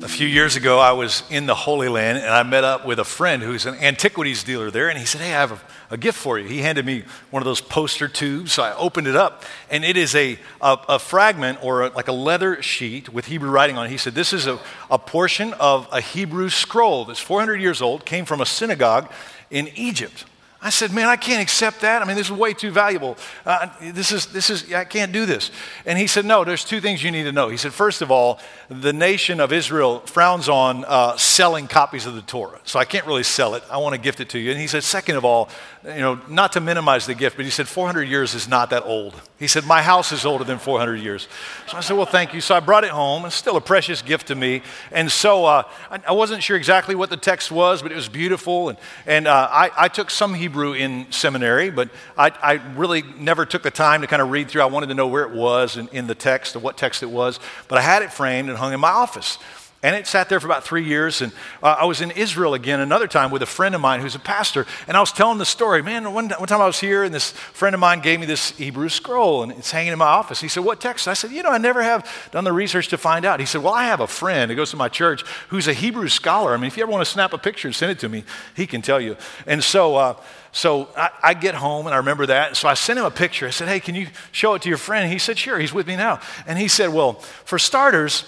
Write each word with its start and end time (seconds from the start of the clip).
A 0.00 0.06
few 0.06 0.28
years 0.28 0.54
ago, 0.54 0.78
I 0.78 0.92
was 0.92 1.24
in 1.28 1.46
the 1.46 1.56
Holy 1.56 1.88
Land 1.88 2.18
and 2.18 2.28
I 2.28 2.44
met 2.44 2.62
up 2.62 2.86
with 2.86 3.00
a 3.00 3.04
friend 3.04 3.42
who's 3.42 3.66
an 3.66 3.74
antiquities 3.74 4.44
dealer 4.44 4.70
there. 4.70 4.88
And 4.88 4.96
he 4.96 5.04
said, 5.04 5.20
Hey, 5.20 5.34
I 5.34 5.40
have 5.40 5.52
a, 5.52 5.60
a 5.94 5.96
gift 5.96 6.16
for 6.16 6.38
you. 6.38 6.46
He 6.46 6.58
handed 6.58 6.86
me 6.86 7.02
one 7.30 7.42
of 7.42 7.44
those 7.44 7.60
poster 7.60 8.06
tubes. 8.06 8.52
So 8.52 8.62
I 8.62 8.76
opened 8.76 9.08
it 9.08 9.16
up, 9.16 9.42
and 9.68 9.84
it 9.84 9.96
is 9.96 10.14
a, 10.14 10.38
a, 10.60 10.78
a 10.88 10.98
fragment 11.00 11.64
or 11.64 11.82
a, 11.82 11.88
like 11.88 12.06
a 12.06 12.12
leather 12.12 12.62
sheet 12.62 13.12
with 13.12 13.26
Hebrew 13.26 13.50
writing 13.50 13.76
on 13.76 13.86
it. 13.86 13.90
He 13.90 13.96
said, 13.96 14.14
This 14.14 14.32
is 14.32 14.46
a, 14.46 14.60
a 14.88 15.00
portion 15.00 15.52
of 15.54 15.88
a 15.90 16.00
Hebrew 16.00 16.48
scroll 16.48 17.04
that's 17.04 17.18
400 17.18 17.56
years 17.56 17.82
old, 17.82 18.04
came 18.04 18.24
from 18.24 18.40
a 18.40 18.46
synagogue 18.46 19.10
in 19.50 19.68
Egypt. 19.74 20.24
I 20.60 20.70
said, 20.70 20.92
man, 20.92 21.06
I 21.06 21.14
can't 21.14 21.40
accept 21.40 21.82
that. 21.82 22.02
I 22.02 22.04
mean, 22.04 22.16
this 22.16 22.26
is 22.26 22.32
way 22.32 22.52
too 22.52 22.72
valuable. 22.72 23.16
Uh, 23.46 23.68
this 23.80 24.10
is, 24.10 24.26
this 24.26 24.50
is, 24.50 24.72
I 24.72 24.84
can't 24.84 25.12
do 25.12 25.24
this. 25.24 25.52
And 25.86 25.96
he 25.96 26.08
said, 26.08 26.24
no, 26.24 26.42
there's 26.42 26.64
two 26.64 26.80
things 26.80 27.00
you 27.00 27.12
need 27.12 27.24
to 27.24 27.32
know. 27.32 27.48
He 27.48 27.56
said, 27.56 27.72
first 27.72 28.02
of 28.02 28.10
all, 28.10 28.40
the 28.68 28.92
nation 28.92 29.38
of 29.38 29.52
Israel 29.52 30.00
frowns 30.00 30.48
on 30.48 30.84
uh, 30.86 31.16
selling 31.16 31.68
copies 31.68 32.06
of 32.06 32.16
the 32.16 32.22
Torah. 32.22 32.58
So 32.64 32.80
I 32.80 32.84
can't 32.84 33.06
really 33.06 33.22
sell 33.22 33.54
it. 33.54 33.62
I 33.70 33.76
want 33.76 33.94
to 33.94 34.00
gift 34.00 34.18
it 34.18 34.30
to 34.30 34.38
you. 34.38 34.50
And 34.50 34.60
he 34.60 34.66
said, 34.66 34.82
second 34.82 35.16
of 35.16 35.24
all, 35.24 35.48
you 35.84 36.00
know, 36.00 36.20
not 36.28 36.52
to 36.54 36.60
minimize 36.60 37.06
the 37.06 37.14
gift, 37.14 37.36
but 37.36 37.44
he 37.44 37.52
said, 37.52 37.68
400 37.68 38.02
years 38.02 38.34
is 38.34 38.48
not 38.48 38.70
that 38.70 38.84
old. 38.84 39.14
He 39.38 39.46
said, 39.46 39.64
my 39.64 39.80
house 39.80 40.10
is 40.10 40.26
older 40.26 40.42
than 40.42 40.58
400 40.58 40.96
years. 40.96 41.28
So 41.68 41.76
I 41.76 41.80
said, 41.80 41.96
well, 41.96 42.04
thank 42.04 42.34
you. 42.34 42.40
So 42.40 42.56
I 42.56 42.60
brought 42.60 42.82
it 42.82 42.90
home. 42.90 43.24
It's 43.24 43.36
still 43.36 43.56
a 43.56 43.60
precious 43.60 44.02
gift 44.02 44.26
to 44.28 44.34
me. 44.34 44.62
And 44.90 45.10
so 45.10 45.44
uh, 45.44 45.62
I, 45.90 46.00
I, 46.08 46.12
wasn't 46.12 46.42
sure 46.42 46.56
exactly 46.56 46.96
what 46.96 47.10
the 47.10 47.16
text 47.16 47.52
was, 47.52 47.80
but 47.80 47.92
it 47.92 47.94
was 47.94 48.08
beautiful. 48.08 48.70
And, 48.70 48.78
and 49.06 49.28
uh, 49.28 49.48
I, 49.50 49.70
I 49.76 49.88
took 49.88 50.10
some 50.10 50.34
in 50.56 51.10
seminary, 51.10 51.70
but 51.70 51.90
I, 52.16 52.30
I, 52.42 52.52
really 52.76 53.02
never 53.02 53.46
took 53.46 53.62
the 53.62 53.70
time 53.70 54.00
to 54.00 54.06
kind 54.06 54.22
of 54.22 54.30
read 54.30 54.48
through. 54.48 54.62
I 54.62 54.66
wanted 54.66 54.88
to 54.88 54.94
know 54.94 55.06
where 55.06 55.22
it 55.22 55.32
was 55.32 55.76
in, 55.76 55.88
in 55.88 56.06
the 56.06 56.14
text 56.14 56.54
and 56.54 56.64
what 56.64 56.76
text 56.76 57.02
it 57.02 57.10
was. 57.10 57.40
But 57.68 57.78
I 57.78 57.82
had 57.82 58.02
it 58.02 58.12
framed 58.12 58.48
and 58.48 58.58
hung 58.58 58.72
in 58.72 58.80
my 58.80 58.90
office. 58.90 59.38
And 59.80 59.94
it 59.94 60.08
sat 60.08 60.28
there 60.28 60.40
for 60.40 60.48
about 60.48 60.64
three 60.64 60.84
years. 60.84 61.22
And 61.22 61.32
uh, 61.62 61.76
I 61.78 61.84
was 61.84 62.00
in 62.00 62.10
Israel 62.10 62.54
again 62.54 62.80
another 62.80 63.06
time 63.06 63.30
with 63.30 63.42
a 63.42 63.46
friend 63.46 63.76
of 63.76 63.80
mine 63.80 64.00
who's 64.00 64.16
a 64.16 64.20
pastor. 64.20 64.66
And 64.88 64.96
I 64.96 65.00
was 65.00 65.12
telling 65.12 65.38
the 65.38 65.46
story. 65.46 65.82
Man, 65.82 66.12
one, 66.12 66.30
one 66.30 66.48
time 66.48 66.60
I 66.60 66.66
was 66.66 66.80
here 66.80 67.04
and 67.04 67.14
this 67.14 67.30
friend 67.30 67.74
of 67.74 67.80
mine 67.80 68.00
gave 68.00 68.18
me 68.18 68.26
this 68.26 68.50
Hebrew 68.50 68.88
scroll 68.88 69.44
and 69.44 69.52
it's 69.52 69.70
hanging 69.70 69.92
in 69.92 69.98
my 69.98 70.06
office. 70.06 70.40
He 70.40 70.48
said, 70.48 70.64
What 70.64 70.80
text? 70.80 71.06
I 71.06 71.14
said, 71.14 71.30
You 71.30 71.44
know, 71.44 71.50
I 71.50 71.58
never 71.58 71.80
have 71.80 72.28
done 72.32 72.42
the 72.42 72.52
research 72.52 72.88
to 72.88 72.98
find 72.98 73.24
out. 73.24 73.38
He 73.38 73.46
said, 73.46 73.62
Well, 73.62 73.72
I 73.72 73.84
have 73.84 74.00
a 74.00 74.08
friend 74.08 74.50
who 74.50 74.56
goes 74.56 74.72
to 74.72 74.76
my 74.76 74.88
church 74.88 75.22
who's 75.48 75.68
a 75.68 75.72
Hebrew 75.72 76.08
scholar. 76.08 76.54
I 76.54 76.56
mean, 76.56 76.66
if 76.66 76.76
you 76.76 76.82
ever 76.82 76.90
want 76.90 77.04
to 77.04 77.10
snap 77.10 77.32
a 77.32 77.38
picture 77.38 77.68
and 77.68 77.74
send 77.74 77.92
it 77.92 78.00
to 78.00 78.08
me, 78.08 78.24
he 78.56 78.66
can 78.66 78.82
tell 78.82 79.00
you. 79.00 79.16
And 79.46 79.62
so, 79.62 79.94
uh, 79.94 80.14
so 80.50 80.88
I, 80.96 81.10
I, 81.22 81.34
get 81.34 81.54
home 81.54 81.86
and 81.86 81.94
I 81.94 81.98
remember 81.98 82.26
that. 82.26 82.56
So 82.56 82.68
I 82.68 82.74
sent 82.74 82.98
him 82.98 83.04
a 83.04 83.12
picture. 83.12 83.46
I 83.46 83.50
said, 83.50 83.68
Hey, 83.68 83.78
can 83.78 83.94
you 83.94 84.08
show 84.32 84.54
it 84.54 84.62
to 84.62 84.68
your 84.68 84.78
friend? 84.78 85.12
He 85.12 85.20
said, 85.20 85.38
Sure. 85.38 85.56
He's 85.56 85.72
with 85.72 85.86
me 85.86 85.94
now. 85.94 86.18
And 86.48 86.58
he 86.58 86.66
said, 86.66 86.92
Well, 86.92 87.12
for 87.44 87.60
starters, 87.60 88.24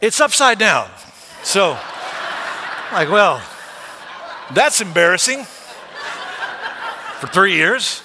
it's 0.00 0.20
upside 0.20 0.58
down. 0.58 0.88
So, 1.42 1.78
like, 2.92 3.10
well, 3.10 3.42
that's 4.52 4.80
embarrassing 4.80 5.44
for 7.20 7.26
three 7.26 7.54
years. 7.54 8.02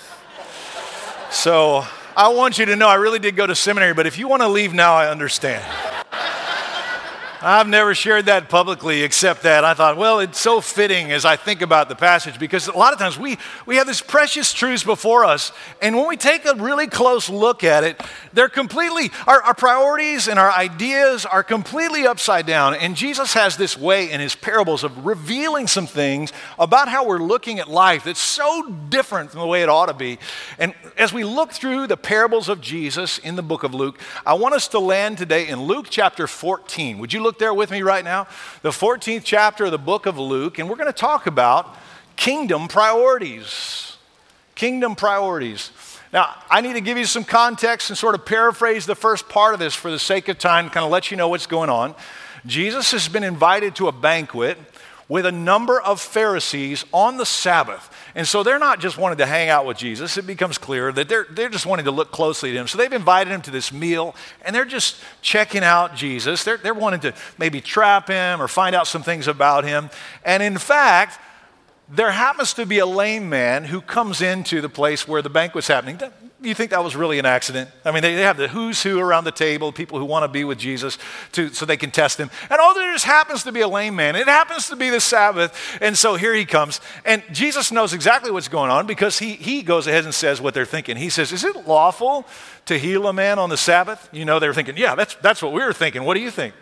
So, 1.29 1.85
I 2.15 2.27
want 2.29 2.59
you 2.59 2.65
to 2.65 2.75
know 2.75 2.87
I 2.87 2.95
really 2.95 3.19
did 3.19 3.35
go 3.35 3.47
to 3.47 3.55
seminary, 3.55 3.93
but 3.93 4.05
if 4.05 4.19
you 4.19 4.27
want 4.27 4.43
to 4.43 4.47
leave 4.47 4.73
now, 4.73 4.93
I 4.93 5.09
understand. 5.09 5.63
I've 7.45 7.67
never 7.67 7.93
shared 7.93 8.27
that 8.27 8.47
publicly 8.47 9.03
except 9.03 9.43
that 9.43 9.65
I 9.65 9.73
thought, 9.73 9.97
well, 9.97 10.19
it's 10.19 10.39
so 10.39 10.61
fitting 10.61 11.11
as 11.11 11.25
I 11.25 11.35
think 11.35 11.61
about 11.61 11.89
the 11.89 11.95
passage 11.95 12.39
because 12.39 12.69
a 12.69 12.77
lot 12.77 12.93
of 12.93 12.99
times 12.99 13.19
we, 13.19 13.37
we 13.65 13.75
have 13.75 13.85
these 13.85 13.99
precious 13.99 14.53
truths 14.53 14.85
before 14.85 15.25
us, 15.25 15.51
and 15.81 15.93
when 15.97 16.07
we 16.07 16.15
take 16.15 16.45
a 16.45 16.55
really 16.55 16.87
close 16.87 17.29
look 17.29 17.65
at 17.65 17.83
it, 17.83 18.01
they're 18.31 18.47
completely, 18.47 19.11
our, 19.27 19.41
our 19.41 19.53
priorities 19.53 20.29
and 20.29 20.39
our 20.39 20.51
ideas 20.51 21.25
are 21.25 21.43
completely 21.43 22.07
upside 22.07 22.45
down. 22.45 22.75
And 22.75 22.95
Jesus 22.95 23.33
has 23.33 23.57
this 23.57 23.77
way 23.77 24.09
in 24.09 24.21
his 24.21 24.35
parables 24.35 24.85
of 24.85 25.05
revealing 25.05 25.67
some 25.67 25.85
things 25.85 26.31
about 26.57 26.87
how 26.87 27.05
we're 27.05 27.19
looking 27.19 27.59
at 27.59 27.69
life 27.69 28.05
that's 28.05 28.21
so 28.21 28.69
different 28.87 29.31
from 29.31 29.41
the 29.41 29.47
way 29.47 29.63
it 29.63 29.69
ought 29.69 29.87
to 29.87 29.93
be. 29.93 30.17
And 30.57 30.73
as 30.97 31.11
we 31.11 31.25
look 31.25 31.51
through 31.51 31.87
the 31.87 31.97
parables 31.97 32.47
of 32.47 32.61
Jesus 32.61 33.17
in 33.17 33.35
the 33.35 33.43
book 33.43 33.63
of 33.63 33.73
Luke, 33.73 33.99
I 34.25 34.35
want 34.35 34.55
us 34.55 34.69
to 34.69 34.79
land 34.79 35.17
today 35.17 35.49
in 35.49 35.63
Luke 35.63 35.87
chapter 35.89 36.25
14. 36.25 36.99
Would 36.99 37.11
you 37.11 37.21
look 37.21 37.32
look 37.33 37.39
there 37.39 37.53
with 37.53 37.71
me 37.71 37.81
right 37.81 38.05
now? 38.05 38.27
The 38.61 38.69
14th 38.69 39.23
chapter 39.23 39.65
of 39.65 39.71
the 39.71 39.79
book 39.79 40.05
of 40.05 40.19
Luke, 40.19 40.59
and 40.59 40.69
we're 40.69 40.75
going 40.75 40.85
to 40.85 40.93
talk 40.93 41.25
about 41.25 41.75
kingdom 42.15 42.67
priorities. 42.67 43.97
Kingdom 44.53 44.95
priorities. 44.95 45.71
Now, 46.13 46.35
I 46.47 46.61
need 46.61 46.73
to 46.73 46.81
give 46.81 46.95
you 46.95 47.05
some 47.05 47.23
context 47.23 47.89
and 47.89 47.97
sort 47.97 48.13
of 48.13 48.23
paraphrase 48.23 48.85
the 48.85 48.93
first 48.93 49.29
part 49.29 49.55
of 49.55 49.59
this 49.59 49.73
for 49.73 49.89
the 49.89 49.97
sake 49.97 50.27
of 50.27 50.37
time, 50.37 50.69
kind 50.69 50.85
of 50.85 50.91
let 50.91 51.09
you 51.09 51.17
know 51.17 51.27
what's 51.27 51.47
going 51.47 51.71
on. 51.71 51.95
Jesus 52.45 52.91
has 52.91 53.07
been 53.07 53.23
invited 53.23 53.75
to 53.77 53.87
a 53.87 53.91
banquet 53.91 54.59
with 55.13 55.27
a 55.27 55.31
number 55.31 55.79
of 55.79 56.01
Pharisees 56.01 56.85
on 56.91 57.17
the 57.17 57.25
Sabbath. 57.25 57.95
And 58.15 58.27
so 58.27 58.41
they're 58.41 58.57
not 58.57 58.79
just 58.79 58.97
wanting 58.97 59.19
to 59.19 59.27
hang 59.27 59.47
out 59.47 59.63
with 59.63 59.77
Jesus. 59.77 60.17
It 60.17 60.25
becomes 60.25 60.57
clear 60.57 60.91
that 60.91 61.07
they're, 61.07 61.27
they're 61.29 61.49
just 61.49 61.67
wanting 61.67 61.85
to 61.85 61.91
look 61.91 62.11
closely 62.11 62.49
at 62.49 62.55
him. 62.55 62.65
So 62.67 62.79
they've 62.79 62.91
invited 62.91 63.29
him 63.29 63.43
to 63.43 63.51
this 63.51 63.71
meal 63.71 64.15
and 64.43 64.55
they're 64.55 64.65
just 64.65 64.99
checking 65.21 65.63
out 65.63 65.95
Jesus. 65.95 66.43
They're, 66.43 66.57
they're 66.57 66.73
wanting 66.73 67.01
to 67.01 67.13
maybe 67.37 67.61
trap 67.61 68.07
him 68.07 68.41
or 68.41 68.47
find 68.47 68.75
out 68.75 68.87
some 68.87 69.03
things 69.03 69.27
about 69.27 69.65
him. 69.65 69.91
And 70.25 70.41
in 70.41 70.57
fact, 70.57 71.19
there 71.95 72.11
happens 72.11 72.53
to 72.55 72.65
be 72.65 72.79
a 72.79 72.85
lame 72.85 73.29
man 73.29 73.65
who 73.65 73.81
comes 73.81 74.21
into 74.21 74.61
the 74.61 74.69
place 74.69 75.07
where 75.07 75.21
the 75.21 75.29
banquet's 75.29 75.67
happening 75.67 75.99
you 76.47 76.53
think 76.53 76.71
that 76.71 76.83
was 76.83 76.95
really 76.95 77.19
an 77.19 77.25
accident? 77.25 77.69
I 77.85 77.91
mean, 77.91 78.01
they, 78.01 78.13
have 78.15 78.37
the 78.37 78.47
who's 78.47 78.83
who 78.83 78.99
around 78.99 79.23
the 79.23 79.31
table, 79.31 79.71
people 79.71 79.99
who 79.99 80.05
want 80.05 80.23
to 80.23 80.27
be 80.27 80.43
with 80.43 80.57
Jesus 80.57 80.97
to, 81.33 81.49
so 81.49 81.65
they 81.65 81.77
can 81.77 81.91
test 81.91 82.19
him. 82.19 82.29
And 82.49 82.59
oh, 82.61 82.73
there 82.73 82.91
just 82.93 83.05
happens 83.05 83.43
to 83.43 83.51
be 83.51 83.61
a 83.61 83.67
lame 83.67 83.95
man. 83.95 84.15
It 84.15 84.27
happens 84.27 84.69
to 84.69 84.75
be 84.75 84.89
the 84.89 84.99
Sabbath. 84.99 85.77
And 85.81 85.97
so 85.97 86.15
here 86.15 86.33
he 86.33 86.45
comes. 86.45 86.81
And 87.05 87.23
Jesus 87.31 87.71
knows 87.71 87.93
exactly 87.93 88.31
what's 88.31 88.47
going 88.47 88.71
on 88.71 88.87
because 88.87 89.19
he, 89.19 89.33
he 89.33 89.63
goes 89.63 89.87
ahead 89.87 90.03
and 90.03 90.13
says 90.13 90.41
what 90.41 90.53
they're 90.53 90.65
thinking. 90.65 90.97
He 90.97 91.09
says, 91.09 91.31
Is 91.31 91.43
it 91.43 91.67
lawful 91.67 92.25
to 92.65 92.77
heal 92.77 93.07
a 93.07 93.13
man 93.13 93.39
on 93.39 93.49
the 93.49 93.57
Sabbath? 93.57 94.09
You 94.11 94.25
know, 94.25 94.39
they're 94.39 94.53
thinking, 94.53 94.77
Yeah, 94.77 94.95
that's, 94.95 95.15
that's 95.15 95.41
what 95.41 95.53
we 95.53 95.61
were 95.61 95.73
thinking. 95.73 96.03
What 96.03 96.15
do 96.15 96.21
you 96.21 96.31
think? 96.31 96.53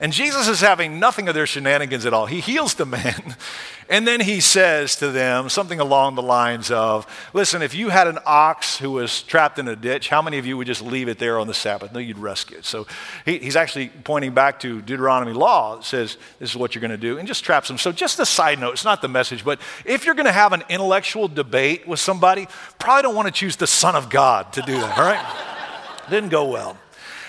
And 0.00 0.12
Jesus 0.12 0.48
is 0.48 0.60
having 0.60 1.00
nothing 1.00 1.28
of 1.28 1.34
their 1.34 1.46
shenanigans 1.46 2.06
at 2.06 2.12
all. 2.12 2.26
He 2.26 2.40
heals 2.40 2.74
the 2.74 2.86
man. 2.86 3.36
And 3.88 4.06
then 4.06 4.20
he 4.20 4.40
says 4.40 4.96
to 4.96 5.10
them 5.10 5.48
something 5.48 5.78
along 5.78 6.16
the 6.16 6.22
lines 6.22 6.70
of 6.70 7.06
Listen, 7.32 7.62
if 7.62 7.74
you 7.74 7.88
had 7.88 8.08
an 8.08 8.18
ox 8.26 8.78
who 8.78 8.90
was 8.90 9.22
trapped 9.22 9.58
in 9.58 9.68
a 9.68 9.76
ditch, 9.76 10.08
how 10.08 10.20
many 10.20 10.38
of 10.38 10.46
you 10.46 10.56
would 10.56 10.66
just 10.66 10.82
leave 10.82 11.08
it 11.08 11.18
there 11.18 11.38
on 11.38 11.46
the 11.46 11.54
Sabbath? 11.54 11.92
No, 11.92 12.00
you'd 12.00 12.18
rescue 12.18 12.58
it. 12.58 12.64
So 12.64 12.86
he, 13.24 13.38
he's 13.38 13.54
actually 13.54 13.90
pointing 14.02 14.34
back 14.34 14.58
to 14.60 14.82
Deuteronomy 14.82 15.32
law 15.32 15.76
that 15.76 15.84
says 15.84 16.16
this 16.40 16.50
is 16.50 16.56
what 16.56 16.74
you're 16.74 16.80
going 16.80 16.90
to 16.90 16.96
do 16.96 17.18
and 17.18 17.28
just 17.28 17.44
traps 17.44 17.68
them. 17.68 17.78
So, 17.78 17.92
just 17.92 18.18
a 18.18 18.26
side 18.26 18.58
note, 18.58 18.72
it's 18.72 18.84
not 18.84 19.02
the 19.02 19.08
message, 19.08 19.44
but 19.44 19.60
if 19.84 20.04
you're 20.04 20.16
going 20.16 20.26
to 20.26 20.32
have 20.32 20.52
an 20.52 20.64
intellectual 20.68 21.28
debate 21.28 21.86
with 21.86 22.00
somebody, 22.00 22.48
probably 22.80 23.02
don't 23.02 23.14
want 23.14 23.28
to 23.28 23.32
choose 23.32 23.56
the 23.56 23.66
Son 23.68 23.94
of 23.94 24.10
God 24.10 24.52
to 24.54 24.62
do 24.62 24.72
that, 24.72 24.98
all 24.98 25.04
right? 25.04 26.10
Didn't 26.10 26.30
go 26.30 26.50
well. 26.50 26.76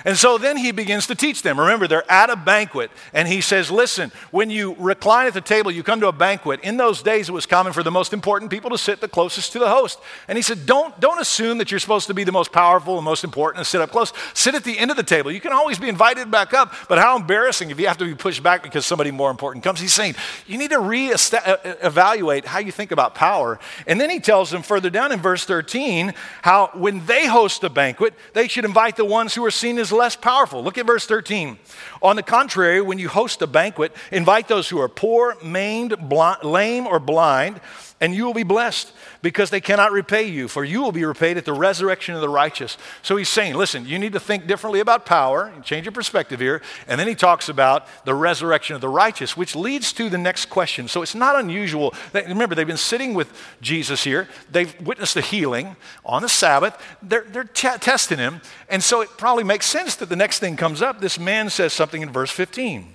And 0.07 0.17
so 0.17 0.37
then 0.37 0.55
he 0.55 0.71
begins 0.71 1.05
to 1.07 1.15
teach 1.15 1.41
them. 1.41 1.59
Remember, 1.59 1.85
they're 1.85 2.09
at 2.09 2.29
a 2.29 2.37
banquet, 2.37 2.91
and 3.11 3.27
he 3.27 3.41
says, 3.41 3.69
Listen, 3.69 4.09
when 4.31 4.49
you 4.49 4.73
recline 4.79 5.27
at 5.27 5.33
the 5.33 5.41
table, 5.41 5.69
you 5.69 5.83
come 5.83 5.99
to 5.99 6.07
a 6.07 6.13
banquet. 6.13 6.61
In 6.61 6.77
those 6.77 7.01
days, 7.01 7.27
it 7.27 7.33
was 7.33 7.45
common 7.45 7.73
for 7.73 7.83
the 7.83 7.91
most 7.91 8.13
important 8.13 8.49
people 8.49 8.69
to 8.69 8.77
sit 8.77 9.01
the 9.01 9.09
closest 9.09 9.51
to 9.51 9.59
the 9.59 9.67
host. 9.67 9.99
And 10.29 10.37
he 10.37 10.41
said, 10.41 10.65
Don't, 10.65 10.97
don't 11.01 11.19
assume 11.19 11.57
that 11.57 11.71
you're 11.71 11.81
supposed 11.81 12.07
to 12.07 12.13
be 12.13 12.23
the 12.23 12.31
most 12.31 12.53
powerful 12.53 12.95
and 12.95 13.03
most 13.03 13.25
important 13.25 13.57
and 13.57 13.67
sit 13.67 13.81
up 13.81 13.91
close. 13.91 14.13
Sit 14.33 14.55
at 14.55 14.63
the 14.63 14.79
end 14.79 14.91
of 14.91 14.97
the 14.97 15.03
table. 15.03 15.29
You 15.29 15.41
can 15.41 15.51
always 15.51 15.77
be 15.77 15.89
invited 15.89 16.31
back 16.31 16.53
up, 16.53 16.73
but 16.87 16.99
how 16.99 17.17
embarrassing 17.17 17.69
if 17.69 17.77
you 17.77 17.87
have 17.87 17.97
to 17.97 18.05
be 18.05 18.15
pushed 18.15 18.41
back 18.41 18.63
because 18.63 18.85
somebody 18.85 19.11
more 19.11 19.29
important 19.29 19.61
comes. 19.61 19.81
He's 19.81 19.93
saying, 19.93 20.15
You 20.45 20.57
need 20.57 20.69
to 20.69 20.79
re-evaluate 20.79 22.45
uh, 22.45 22.47
uh, 22.47 22.49
how 22.49 22.59
you 22.59 22.71
think 22.71 22.93
about 22.93 23.13
power. 23.13 23.59
And 23.85 23.99
then 23.99 24.09
he 24.09 24.21
tells 24.21 24.51
them 24.51 24.61
further 24.61 24.89
down 24.89 25.11
in 25.11 25.19
verse 25.19 25.43
13 25.43 26.13
how 26.43 26.69
when 26.75 27.05
they 27.07 27.25
host 27.27 27.61
a 27.65 27.69
banquet, 27.69 28.13
they 28.31 28.47
should 28.47 28.63
invite 28.63 28.95
the 28.95 29.03
ones 29.03 29.35
who 29.35 29.43
are 29.43 29.51
seen 29.51 29.77
as 29.77 29.91
less 29.97 30.15
powerful. 30.15 30.63
Look 30.63 30.77
at 30.77 30.85
verse 30.85 31.05
13. 31.05 31.57
On 32.01 32.15
the 32.15 32.23
contrary, 32.23 32.81
when 32.81 32.99
you 32.99 33.09
host 33.09 33.41
a 33.41 33.47
banquet, 33.47 33.95
invite 34.11 34.47
those 34.47 34.69
who 34.69 34.79
are 34.79 34.87
poor, 34.87 35.35
maimed, 35.43 35.95
lame, 36.43 36.87
or 36.87 36.99
blind, 36.99 37.59
and 37.99 38.13
you 38.13 38.25
will 38.25 38.33
be 38.33 38.43
blessed 38.43 38.91
because 39.21 39.49
they 39.49 39.59
cannot 39.59 39.91
repay 39.91 40.23
you, 40.23 40.47
for 40.47 40.63
you 40.63 40.81
will 40.81 40.91
be 40.91 41.03
repaid 41.03 41.37
at 41.37 41.45
the 41.45 41.53
resurrection 41.53 42.13
of 42.13 42.21
the 42.21 42.29
righteous. 42.29 42.77
So 43.01 43.17
he's 43.17 43.29
saying, 43.29 43.55
listen, 43.55 43.87
you 43.87 43.97
need 43.97 44.13
to 44.13 44.19
think 44.19 44.45
differently 44.45 44.79
about 44.79 45.05
power, 45.05 45.51
change 45.63 45.85
your 45.85 45.91
perspective 45.91 46.39
here. 46.39 46.61
And 46.87 46.99
then 46.99 47.07
he 47.07 47.15
talks 47.15 47.49
about 47.49 47.87
the 48.05 48.13
resurrection 48.13 48.75
of 48.75 48.81
the 48.81 48.89
righteous, 48.89 49.35
which 49.35 49.55
leads 49.55 49.91
to 49.93 50.09
the 50.09 50.17
next 50.17 50.45
question. 50.45 50.87
So 50.87 51.01
it's 51.01 51.15
not 51.15 51.39
unusual. 51.39 51.93
Remember, 52.13 52.53
they've 52.53 52.67
been 52.67 52.77
sitting 52.77 53.15
with 53.15 53.33
Jesus 53.61 54.03
here, 54.03 54.27
they've 54.51 54.79
witnessed 54.81 55.15
the 55.15 55.21
healing 55.21 55.75
on 56.05 56.21
the 56.21 56.29
Sabbath, 56.29 56.79
they're, 57.01 57.25
they're 57.27 57.45
t- 57.45 57.77
testing 57.79 58.19
him. 58.19 58.41
And 58.69 58.83
so 58.83 59.01
it 59.01 59.09
probably 59.17 59.43
makes 59.43 59.65
sense 59.65 59.95
that 59.95 60.09
the 60.09 60.15
next 60.15 60.39
thing 60.39 60.55
comes 60.55 60.83
up. 60.83 61.01
This 61.01 61.19
man 61.19 61.49
says 61.49 61.73
something 61.73 62.03
in 62.03 62.11
verse 62.11 62.31
15. 62.31 62.93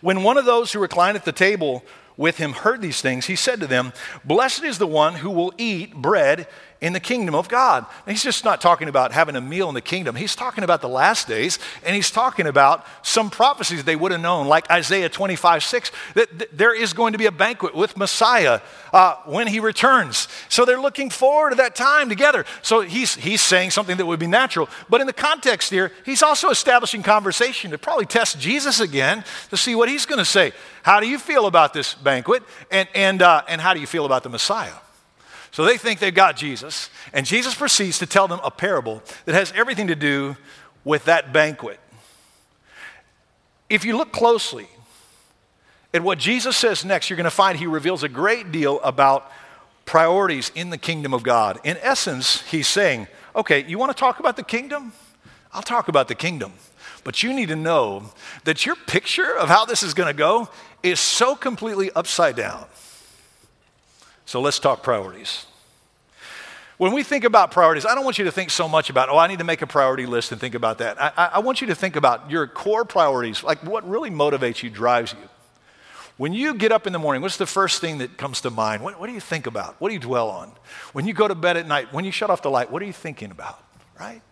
When 0.00 0.22
one 0.22 0.36
of 0.36 0.44
those 0.44 0.72
who 0.72 0.80
reclined 0.80 1.16
at 1.16 1.24
the 1.24 1.32
table 1.32 1.84
with 2.16 2.36
him 2.36 2.52
heard 2.52 2.82
these 2.82 3.00
things, 3.00 3.26
he 3.26 3.36
said 3.36 3.60
to 3.60 3.66
them, 3.66 3.92
Blessed 4.24 4.64
is 4.64 4.78
the 4.78 4.86
one 4.86 5.14
who 5.16 5.30
will 5.30 5.52
eat 5.58 5.94
bread 5.94 6.46
in 6.82 6.92
the 6.92 7.00
kingdom 7.00 7.34
of 7.34 7.48
God. 7.48 7.86
And 8.04 8.14
he's 8.14 8.24
just 8.24 8.44
not 8.44 8.60
talking 8.60 8.88
about 8.88 9.12
having 9.12 9.36
a 9.36 9.40
meal 9.40 9.68
in 9.68 9.74
the 9.74 9.80
kingdom. 9.80 10.16
He's 10.16 10.34
talking 10.34 10.64
about 10.64 10.80
the 10.80 10.88
last 10.88 11.28
days, 11.28 11.60
and 11.86 11.94
he's 11.94 12.10
talking 12.10 12.48
about 12.48 12.84
some 13.02 13.30
prophecies 13.30 13.84
they 13.84 13.94
would 13.94 14.10
have 14.10 14.20
known, 14.20 14.48
like 14.48 14.68
Isaiah 14.68 15.08
25, 15.08 15.62
6, 15.62 15.92
that, 16.14 16.38
that 16.40 16.58
there 16.58 16.74
is 16.74 16.92
going 16.92 17.12
to 17.12 17.18
be 17.18 17.26
a 17.26 17.32
banquet 17.32 17.76
with 17.76 17.96
Messiah 17.96 18.60
uh, 18.92 19.14
when 19.26 19.46
he 19.46 19.60
returns. 19.60 20.26
So 20.48 20.64
they're 20.64 20.80
looking 20.80 21.08
forward 21.08 21.50
to 21.50 21.56
that 21.56 21.76
time 21.76 22.08
together. 22.08 22.44
So 22.62 22.80
he's, 22.80 23.14
he's 23.14 23.40
saying 23.40 23.70
something 23.70 23.96
that 23.96 24.06
would 24.06 24.20
be 24.20 24.26
natural. 24.26 24.68
But 24.90 25.00
in 25.00 25.06
the 25.06 25.12
context 25.12 25.70
here, 25.70 25.92
he's 26.04 26.22
also 26.22 26.50
establishing 26.50 27.04
conversation 27.04 27.70
to 27.70 27.78
probably 27.78 28.06
test 28.06 28.40
Jesus 28.40 28.80
again 28.80 29.24
to 29.50 29.56
see 29.56 29.76
what 29.76 29.88
he's 29.88 30.04
going 30.04 30.18
to 30.18 30.24
say. 30.24 30.50
How 30.82 30.98
do 30.98 31.08
you 31.08 31.20
feel 31.20 31.46
about 31.46 31.74
this 31.74 31.94
banquet? 31.94 32.42
And, 32.72 32.88
and, 32.92 33.22
uh, 33.22 33.42
and 33.46 33.60
how 33.60 33.72
do 33.72 33.78
you 33.78 33.86
feel 33.86 34.04
about 34.04 34.24
the 34.24 34.30
Messiah? 34.30 34.81
So 35.52 35.64
they 35.64 35.76
think 35.76 36.00
they've 36.00 36.14
got 36.14 36.36
Jesus, 36.36 36.88
and 37.12 37.26
Jesus 37.26 37.54
proceeds 37.54 37.98
to 37.98 38.06
tell 38.06 38.26
them 38.26 38.40
a 38.42 38.50
parable 38.50 39.02
that 39.26 39.34
has 39.34 39.52
everything 39.52 39.88
to 39.88 39.94
do 39.94 40.36
with 40.82 41.04
that 41.04 41.32
banquet. 41.32 41.78
If 43.68 43.84
you 43.84 43.96
look 43.96 44.12
closely 44.12 44.66
at 45.94 46.02
what 46.02 46.18
Jesus 46.18 46.56
says 46.56 46.84
next, 46.84 47.10
you're 47.10 47.18
going 47.18 47.24
to 47.24 47.30
find 47.30 47.58
he 47.58 47.66
reveals 47.66 48.02
a 48.02 48.08
great 48.08 48.50
deal 48.50 48.80
about 48.80 49.30
priorities 49.84 50.50
in 50.54 50.70
the 50.70 50.78
kingdom 50.78 51.12
of 51.12 51.22
God. 51.22 51.60
In 51.64 51.76
essence, 51.82 52.42
he's 52.50 52.66
saying, 52.66 53.06
okay, 53.36 53.62
you 53.64 53.78
want 53.78 53.94
to 53.94 53.98
talk 53.98 54.20
about 54.20 54.36
the 54.36 54.42
kingdom? 54.42 54.92
I'll 55.52 55.62
talk 55.62 55.88
about 55.88 56.08
the 56.08 56.14
kingdom. 56.14 56.54
But 57.04 57.22
you 57.22 57.34
need 57.34 57.48
to 57.48 57.56
know 57.56 58.12
that 58.44 58.64
your 58.64 58.76
picture 58.76 59.36
of 59.36 59.48
how 59.48 59.66
this 59.66 59.82
is 59.82 59.92
going 59.92 60.06
to 60.08 60.16
go 60.16 60.48
is 60.82 60.98
so 60.98 61.34
completely 61.34 61.90
upside 61.92 62.36
down. 62.36 62.64
So 64.32 64.40
let's 64.40 64.58
talk 64.58 64.82
priorities. 64.82 65.44
When 66.78 66.94
we 66.94 67.02
think 67.02 67.24
about 67.24 67.50
priorities, 67.50 67.84
I 67.84 67.94
don't 67.94 68.02
want 68.02 68.16
you 68.16 68.24
to 68.24 68.32
think 68.32 68.48
so 68.48 68.66
much 68.66 68.88
about, 68.88 69.10
oh, 69.10 69.18
I 69.18 69.26
need 69.26 69.40
to 69.40 69.44
make 69.44 69.60
a 69.60 69.66
priority 69.66 70.06
list 70.06 70.32
and 70.32 70.40
think 70.40 70.54
about 70.54 70.78
that. 70.78 70.96
I, 70.98 71.32
I 71.34 71.38
want 71.40 71.60
you 71.60 71.66
to 71.66 71.74
think 71.74 71.96
about 71.96 72.30
your 72.30 72.46
core 72.46 72.86
priorities, 72.86 73.44
like 73.44 73.62
what 73.62 73.86
really 73.86 74.08
motivates 74.08 74.62
you, 74.62 74.70
drives 74.70 75.12
you. 75.12 75.28
When 76.16 76.32
you 76.32 76.54
get 76.54 76.72
up 76.72 76.86
in 76.86 76.94
the 76.94 76.98
morning, 76.98 77.20
what's 77.20 77.36
the 77.36 77.44
first 77.44 77.82
thing 77.82 77.98
that 77.98 78.16
comes 78.16 78.40
to 78.40 78.50
mind? 78.50 78.82
What, 78.82 78.98
what, 78.98 79.08
do 79.08 79.12
you 79.12 79.20
think 79.20 79.46
about? 79.46 79.78
What 79.82 79.88
do 79.88 79.92
you 79.92 80.00
dwell 80.00 80.30
on? 80.30 80.50
When 80.94 81.06
you 81.06 81.12
go 81.12 81.28
to 81.28 81.34
bed 81.34 81.58
at 81.58 81.68
night, 81.68 81.92
when 81.92 82.06
you 82.06 82.10
shut 82.10 82.30
off 82.30 82.40
the 82.40 82.50
light, 82.50 82.70
what 82.70 82.80
are 82.80 82.86
you 82.86 82.92
thinking 82.94 83.32
about? 83.32 83.62
Right? 84.00 84.22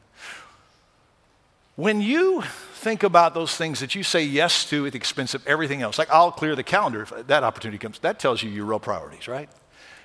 When 1.76 2.00
you 2.00 2.42
think 2.72 3.02
about 3.02 3.34
those 3.34 3.54
things 3.54 3.80
that 3.80 3.94
you 3.94 4.02
say 4.02 4.22
yes 4.22 4.64
to 4.70 4.86
at 4.86 4.92
the 4.92 4.96
expense 4.96 5.34
of 5.34 5.46
everything 5.46 5.82
else, 5.82 5.98
like 5.98 6.08
I'll 6.08 6.32
clear 6.32 6.56
the 6.56 6.62
calendar 6.62 7.02
if 7.02 7.26
that 7.26 7.44
opportunity 7.44 7.76
comes, 7.76 7.98
that 7.98 8.18
tells 8.18 8.42
you 8.42 8.48
your 8.48 8.64
real 8.64 8.80
priorities, 8.80 9.28
right? 9.28 9.50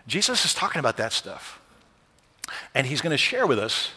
Jesus 0.07 0.45
is 0.45 0.53
talking 0.53 0.79
about 0.79 0.97
that 0.97 1.13
stuff. 1.13 1.59
And 2.73 2.85
he's 2.85 3.01
going 3.01 3.11
to 3.11 3.17
share 3.17 3.47
with 3.47 3.59
us 3.59 3.91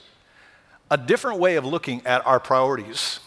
a 0.90 0.96
different 0.96 1.38
way 1.38 1.56
of 1.56 1.64
looking 1.64 2.04
at 2.06 2.26
our 2.26 2.40
priorities 2.40 3.20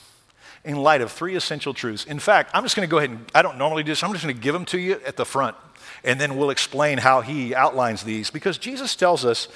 in 0.63 0.77
light 0.77 1.01
of 1.01 1.11
three 1.11 1.35
essential 1.35 1.73
truths. 1.73 2.05
In 2.05 2.19
fact, 2.19 2.51
I'm 2.53 2.63
just 2.63 2.75
going 2.75 2.87
to 2.87 2.91
go 2.91 2.97
ahead 2.97 3.09
and, 3.09 3.25
I 3.33 3.41
don't 3.41 3.57
normally 3.57 3.83
do 3.83 3.91
this, 3.91 4.03
I'm 4.03 4.11
just 4.11 4.23
going 4.23 4.35
to 4.35 4.41
give 4.41 4.53
them 4.53 4.65
to 4.65 4.79
you 4.79 4.99
at 5.05 5.17
the 5.17 5.25
front, 5.25 5.55
and 6.03 6.19
then 6.19 6.37
we'll 6.37 6.49
explain 6.49 6.99
how 6.99 7.21
he 7.21 7.55
outlines 7.55 8.03
these 8.03 8.29
because 8.29 8.57
Jesus 8.57 8.95
tells 8.95 9.25
us 9.25 9.47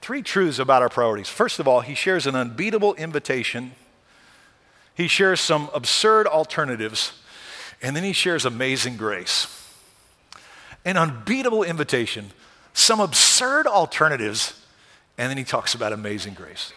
three 0.00 0.22
truths 0.22 0.58
about 0.58 0.82
our 0.82 0.88
priorities. 0.88 1.28
First 1.28 1.58
of 1.58 1.68
all, 1.68 1.80
he 1.80 1.94
shares 1.94 2.26
an 2.26 2.34
unbeatable 2.34 2.94
invitation, 2.94 3.72
he 4.94 5.08
shares 5.08 5.40
some 5.40 5.70
absurd 5.74 6.26
alternatives, 6.26 7.12
and 7.82 7.94
then 7.96 8.04
he 8.04 8.12
shares 8.12 8.44
amazing 8.44 8.96
grace. 8.96 9.60
An 10.84 10.96
unbeatable 10.96 11.62
invitation, 11.62 12.30
some 12.74 13.00
absurd 13.00 13.66
alternatives, 13.66 14.60
and 15.16 15.30
then 15.30 15.38
he 15.38 15.44
talks 15.44 15.74
about 15.74 15.92
amazing 15.92 16.34
grace. 16.34 16.72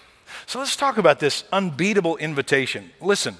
So 0.45 0.59
let's 0.59 0.77
talk 0.77 0.97
about 0.97 1.19
this 1.19 1.43
unbeatable 1.51 2.15
invitation. 2.17 2.91
Listen, 3.01 3.35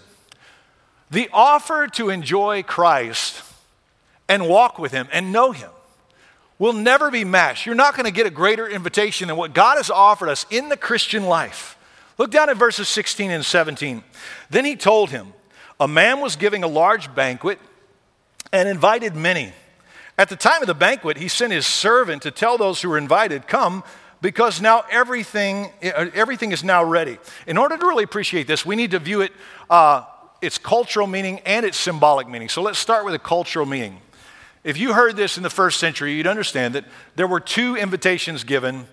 the 1.10 1.30
offer 1.32 1.88
to 1.94 2.10
enjoy 2.10 2.64
Christ 2.64 3.44
and 4.28 4.50
walk 4.50 4.78
with 4.78 4.92
him 4.92 5.08
and 5.14 5.32
know 5.32 5.52
him 5.54 5.70
will 6.60 6.74
never 6.74 7.12
be 7.12 7.24
matched. 7.24 7.66
You're 7.66 7.76
not 7.76 7.96
going 7.96 8.06
to 8.06 8.12
get 8.12 8.26
a 8.26 8.32
greater 8.32 8.68
invitation 8.68 9.28
than 9.28 9.38
what 9.38 9.54
God 9.54 9.78
has 9.78 9.90
offered 9.90 10.28
us 10.28 10.46
in 10.50 10.70
the 10.70 10.78
Christian 10.78 11.24
life. 11.28 11.78
Look 12.18 12.32
down 12.32 12.50
at 12.50 12.58
verses 12.58 12.90
16 12.90 13.30
and 13.30 13.46
17. 13.46 14.04
Then 14.50 14.66
he 14.66 14.76
told 14.76 15.12
him, 15.12 15.34
A 15.80 15.88
man 15.88 16.20
was 16.20 16.36
giving 16.36 16.64
a 16.64 16.68
large 16.68 17.14
banquet 17.14 17.60
and 18.52 18.68
invited 18.68 19.16
many. 19.16 19.54
At 20.18 20.30
the 20.30 20.36
time 20.36 20.62
of 20.62 20.68
the 20.68 20.74
banquet, 20.74 21.18
he 21.18 21.28
sent 21.28 21.54
his 21.54 21.68
servant 21.68 22.24
to 22.24 22.32
tell 22.32 22.58
those 22.58 22.82
who 22.82 22.90
were 22.90 22.98
invited, 22.98 23.48
Come, 23.48 23.84
because 24.20 24.60
now 24.60 24.84
everything, 24.90 25.72
everything 25.82 26.52
is 26.52 26.64
now 26.64 26.84
ready. 26.84 27.20
In 27.46 27.58
order 27.58 27.78
to 27.78 27.86
really 27.86 28.04
appreciate 28.04 28.48
this, 28.48 28.66
we 28.66 28.76
need 28.76 28.92
to 28.92 29.00
view 29.00 29.22
it, 29.22 29.32
uh, 29.70 30.06
its 30.42 30.58
cultural 30.58 31.06
meaning 31.06 31.40
and 31.46 31.66
its 31.66 31.78
symbolic 31.78 32.28
meaning. 32.28 32.50
So 32.50 32.64
let's 32.64 32.80
start 32.80 33.06
with 33.06 33.14
the 33.14 33.20
cultural 33.20 33.66
meaning. 33.66 34.02
If 34.64 34.78
you 34.78 34.94
heard 34.94 35.16
this 35.16 35.38
in 35.38 35.44
the 35.44 35.52
first 35.52 35.80
century, 35.80 36.14
you'd 36.14 36.28
understand 36.28 36.74
that 36.76 36.86
there 37.16 37.28
were 37.28 37.40
two 37.40 37.76
invitations 37.76 38.44
given 38.44 38.88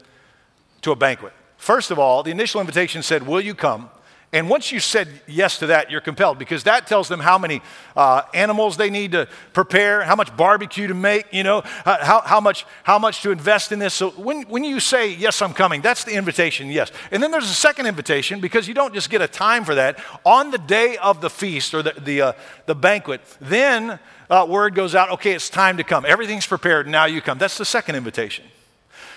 to 0.83 0.93
a 0.93 0.97
banquet. 0.97 1.33
First 1.57 1.91
of 1.91 1.99
all, 1.99 2.23
the 2.23 2.31
initial 2.31 2.61
invitation 2.61 3.03
said, 3.03 3.27
Will 3.27 3.41
you 3.41 3.55
come? 3.55 3.89
And 4.35 4.51
once 4.51 4.73
you 4.73 4.81
said 4.81 5.07
yes 5.29 5.61
to 5.61 5.67
that, 5.67 5.93
you're 5.93 6.01
compelled 6.01 6.41
because 6.41 6.65
that 6.65 6.89
tells 6.89 7.07
them 7.07 7.21
how 7.21 7.39
many 7.39 7.63
uh, 7.95 8.23
animals 8.35 8.77
they 8.77 8.91
need 8.91 9.13
to 9.13 9.29
prepare, 9.53 10.03
how 10.03 10.17
much 10.17 10.37
barbecue 10.37 10.89
to 10.89 10.95
make, 10.95 11.33
you 11.33 11.45
know, 11.45 11.61
how, 11.61 12.21
how, 12.21 12.41
much, 12.41 12.67
how 12.83 12.99
much 12.99 13.23
to 13.23 13.31
invest 13.31 13.71
in 13.71 13.79
this. 13.79 13.95
So 13.95 14.11
when, 14.11 14.43
when 14.49 14.65
you 14.65 14.81
say, 14.81 15.15
yes, 15.15 15.41
I'm 15.41 15.53
coming, 15.55 15.83
that's 15.83 16.03
the 16.03 16.15
invitation, 16.15 16.69
yes. 16.69 16.91
And 17.13 17.23
then 17.23 17.31
there's 17.31 17.49
a 17.49 17.55
second 17.55 17.87
invitation 17.87 18.41
because 18.41 18.67
you 18.67 18.75
don't 18.75 18.93
just 18.93 19.09
get 19.09 19.23
a 19.23 19.29
time 19.29 19.65
for 19.65 19.77
that. 19.77 20.01
On 20.25 20.51
the 20.51 20.59
day 20.59 20.97
of 20.97 21.21
the 21.21 21.31
feast 21.31 21.73
or 21.73 21.85
the, 21.85 21.93
the, 21.93 22.21
uh, 22.21 22.33
the 22.67 22.75
banquet, 22.75 23.21
then 23.41 24.01
uh, 24.29 24.45
word 24.51 24.75
goes 24.75 24.97
out, 24.97 25.13
okay, 25.13 25.33
it's 25.33 25.49
time 25.49 25.77
to 25.77 25.85
come. 25.85 26.05
Everything's 26.05 26.49
prepared, 26.49 26.89
now 26.89 27.05
you 27.05 27.21
come. 27.21 27.39
That's 27.39 27.57
the 27.57 27.65
second 27.65 27.95
invitation. 27.95 28.45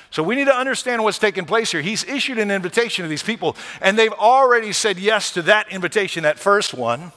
So 0.09 0.23
we 0.23 0.35
need 0.35 0.45
to 0.45 0.55
understand 0.55 1.03
what's 1.03 1.19
taking 1.19 1.45
place 1.45 1.71
here. 1.71 1.81
He's 1.81 2.03
issued 2.03 2.39
an 2.39 2.49
invitation 2.49 3.03
to 3.03 3.09
these 3.09 3.23
people, 3.23 3.55
and 3.81 3.97
they've 3.97 4.13
already 4.13 4.71
said 4.71 4.97
yes 4.97 5.31
to 5.33 5.41
that 5.43 5.71
invitation, 5.71 6.23
that 6.23 6.39
first 6.39 6.73
one. 6.73 7.11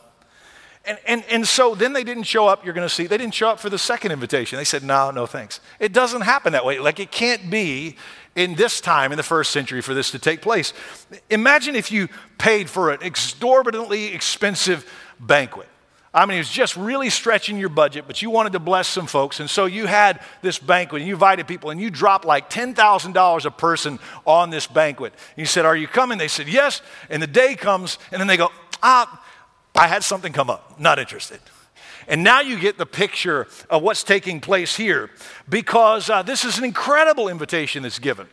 And, 0.84 0.98
and, 1.06 1.24
and 1.30 1.46
so 1.46 1.74
then 1.74 1.92
they 1.92 2.04
didn't 2.04 2.24
show 2.24 2.48
up, 2.48 2.64
you're 2.64 2.74
going 2.74 2.88
to 2.88 2.94
see. 2.94 3.06
They 3.06 3.18
didn't 3.18 3.34
show 3.34 3.50
up 3.50 3.60
for 3.60 3.68
the 3.68 3.78
second 3.78 4.12
invitation. 4.12 4.56
They 4.56 4.64
said, 4.64 4.82
no, 4.82 5.10
no 5.10 5.26
thanks. 5.26 5.60
It 5.78 5.92
doesn't 5.92 6.22
happen 6.22 6.52
that 6.52 6.64
way. 6.64 6.78
Like 6.78 6.98
it 6.98 7.10
can't 7.10 7.50
be 7.50 7.96
in 8.34 8.54
this 8.54 8.80
time, 8.80 9.12
in 9.12 9.16
the 9.16 9.22
first 9.22 9.50
century, 9.50 9.82
for 9.82 9.92
this 9.92 10.10
to 10.12 10.18
take 10.18 10.40
place. 10.40 10.72
Imagine 11.28 11.76
if 11.76 11.92
you 11.92 12.08
paid 12.38 12.70
for 12.70 12.90
an 12.90 13.02
exorbitantly 13.02 14.14
expensive 14.14 14.90
banquet. 15.20 15.68
I 16.12 16.26
mean, 16.26 16.36
it 16.36 16.40
was 16.40 16.50
just 16.50 16.76
really 16.76 17.08
stretching 17.08 17.56
your 17.56 17.68
budget, 17.68 18.04
but 18.06 18.20
you 18.20 18.30
wanted 18.30 18.54
to 18.54 18.58
bless 18.58 18.88
some 18.88 19.06
folks. 19.06 19.38
And 19.38 19.48
so 19.48 19.66
you 19.66 19.86
had 19.86 20.20
this 20.42 20.58
banquet 20.58 21.02
and 21.02 21.08
you 21.08 21.14
invited 21.14 21.46
people 21.46 21.70
and 21.70 21.80
you 21.80 21.88
dropped 21.88 22.24
like 22.24 22.50
$10,000 22.50 23.44
a 23.44 23.50
person 23.52 24.00
on 24.26 24.50
this 24.50 24.66
banquet. 24.66 25.12
And 25.12 25.38
you 25.38 25.46
said, 25.46 25.64
Are 25.64 25.76
you 25.76 25.86
coming? 25.86 26.18
They 26.18 26.26
said, 26.26 26.48
Yes. 26.48 26.82
And 27.10 27.22
the 27.22 27.28
day 27.28 27.54
comes 27.54 27.98
and 28.10 28.20
then 28.20 28.26
they 28.26 28.36
go, 28.36 28.50
Ah, 28.82 29.24
I 29.76 29.86
had 29.86 30.02
something 30.02 30.32
come 30.32 30.50
up. 30.50 30.80
Not 30.80 30.98
interested. 30.98 31.40
And 32.08 32.24
now 32.24 32.40
you 32.40 32.58
get 32.58 32.76
the 32.76 32.86
picture 32.86 33.46
of 33.68 33.82
what's 33.82 34.02
taking 34.02 34.40
place 34.40 34.74
here 34.74 35.10
because 35.48 36.10
uh, 36.10 36.22
this 36.22 36.44
is 36.44 36.58
an 36.58 36.64
incredible 36.64 37.28
invitation 37.28 37.84
that's 37.84 38.00
given. 38.00 38.26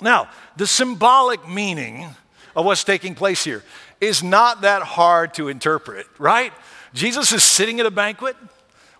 Now, 0.00 0.30
the 0.56 0.68
symbolic 0.68 1.48
meaning 1.48 2.14
of 2.54 2.64
what's 2.64 2.84
taking 2.84 3.16
place 3.16 3.42
here 3.42 3.64
is 4.00 4.22
not 4.22 4.60
that 4.60 4.82
hard 4.82 5.34
to 5.34 5.48
interpret, 5.48 6.06
right? 6.18 6.52
Jesus 6.94 7.32
is 7.32 7.42
sitting 7.42 7.80
at 7.80 7.86
a 7.86 7.90
banquet 7.90 8.36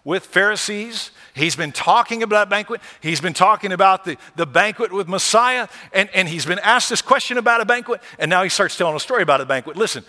with 0.04 0.24
Pharisees. 0.24 1.10
He's 1.34 1.56
been 1.56 1.72
talking 1.72 2.22
about 2.22 2.48
banquet. 2.48 2.80
He's 3.00 3.20
been 3.20 3.34
talking 3.34 3.72
about 3.72 4.04
the, 4.04 4.16
the 4.36 4.46
banquet 4.46 4.92
with 4.92 5.08
Messiah, 5.08 5.68
and, 5.92 6.08
and 6.14 6.28
he's 6.28 6.46
been 6.46 6.58
asked 6.60 6.88
this 6.88 7.02
question 7.02 7.38
about 7.38 7.60
a 7.60 7.64
banquet, 7.64 8.00
and 8.18 8.30
now 8.30 8.42
he 8.42 8.48
starts 8.48 8.76
telling 8.76 8.96
a 8.96 9.00
story 9.00 9.22
about 9.22 9.40
a 9.40 9.46
banquet. 9.46 9.76
Listen, 9.76 10.04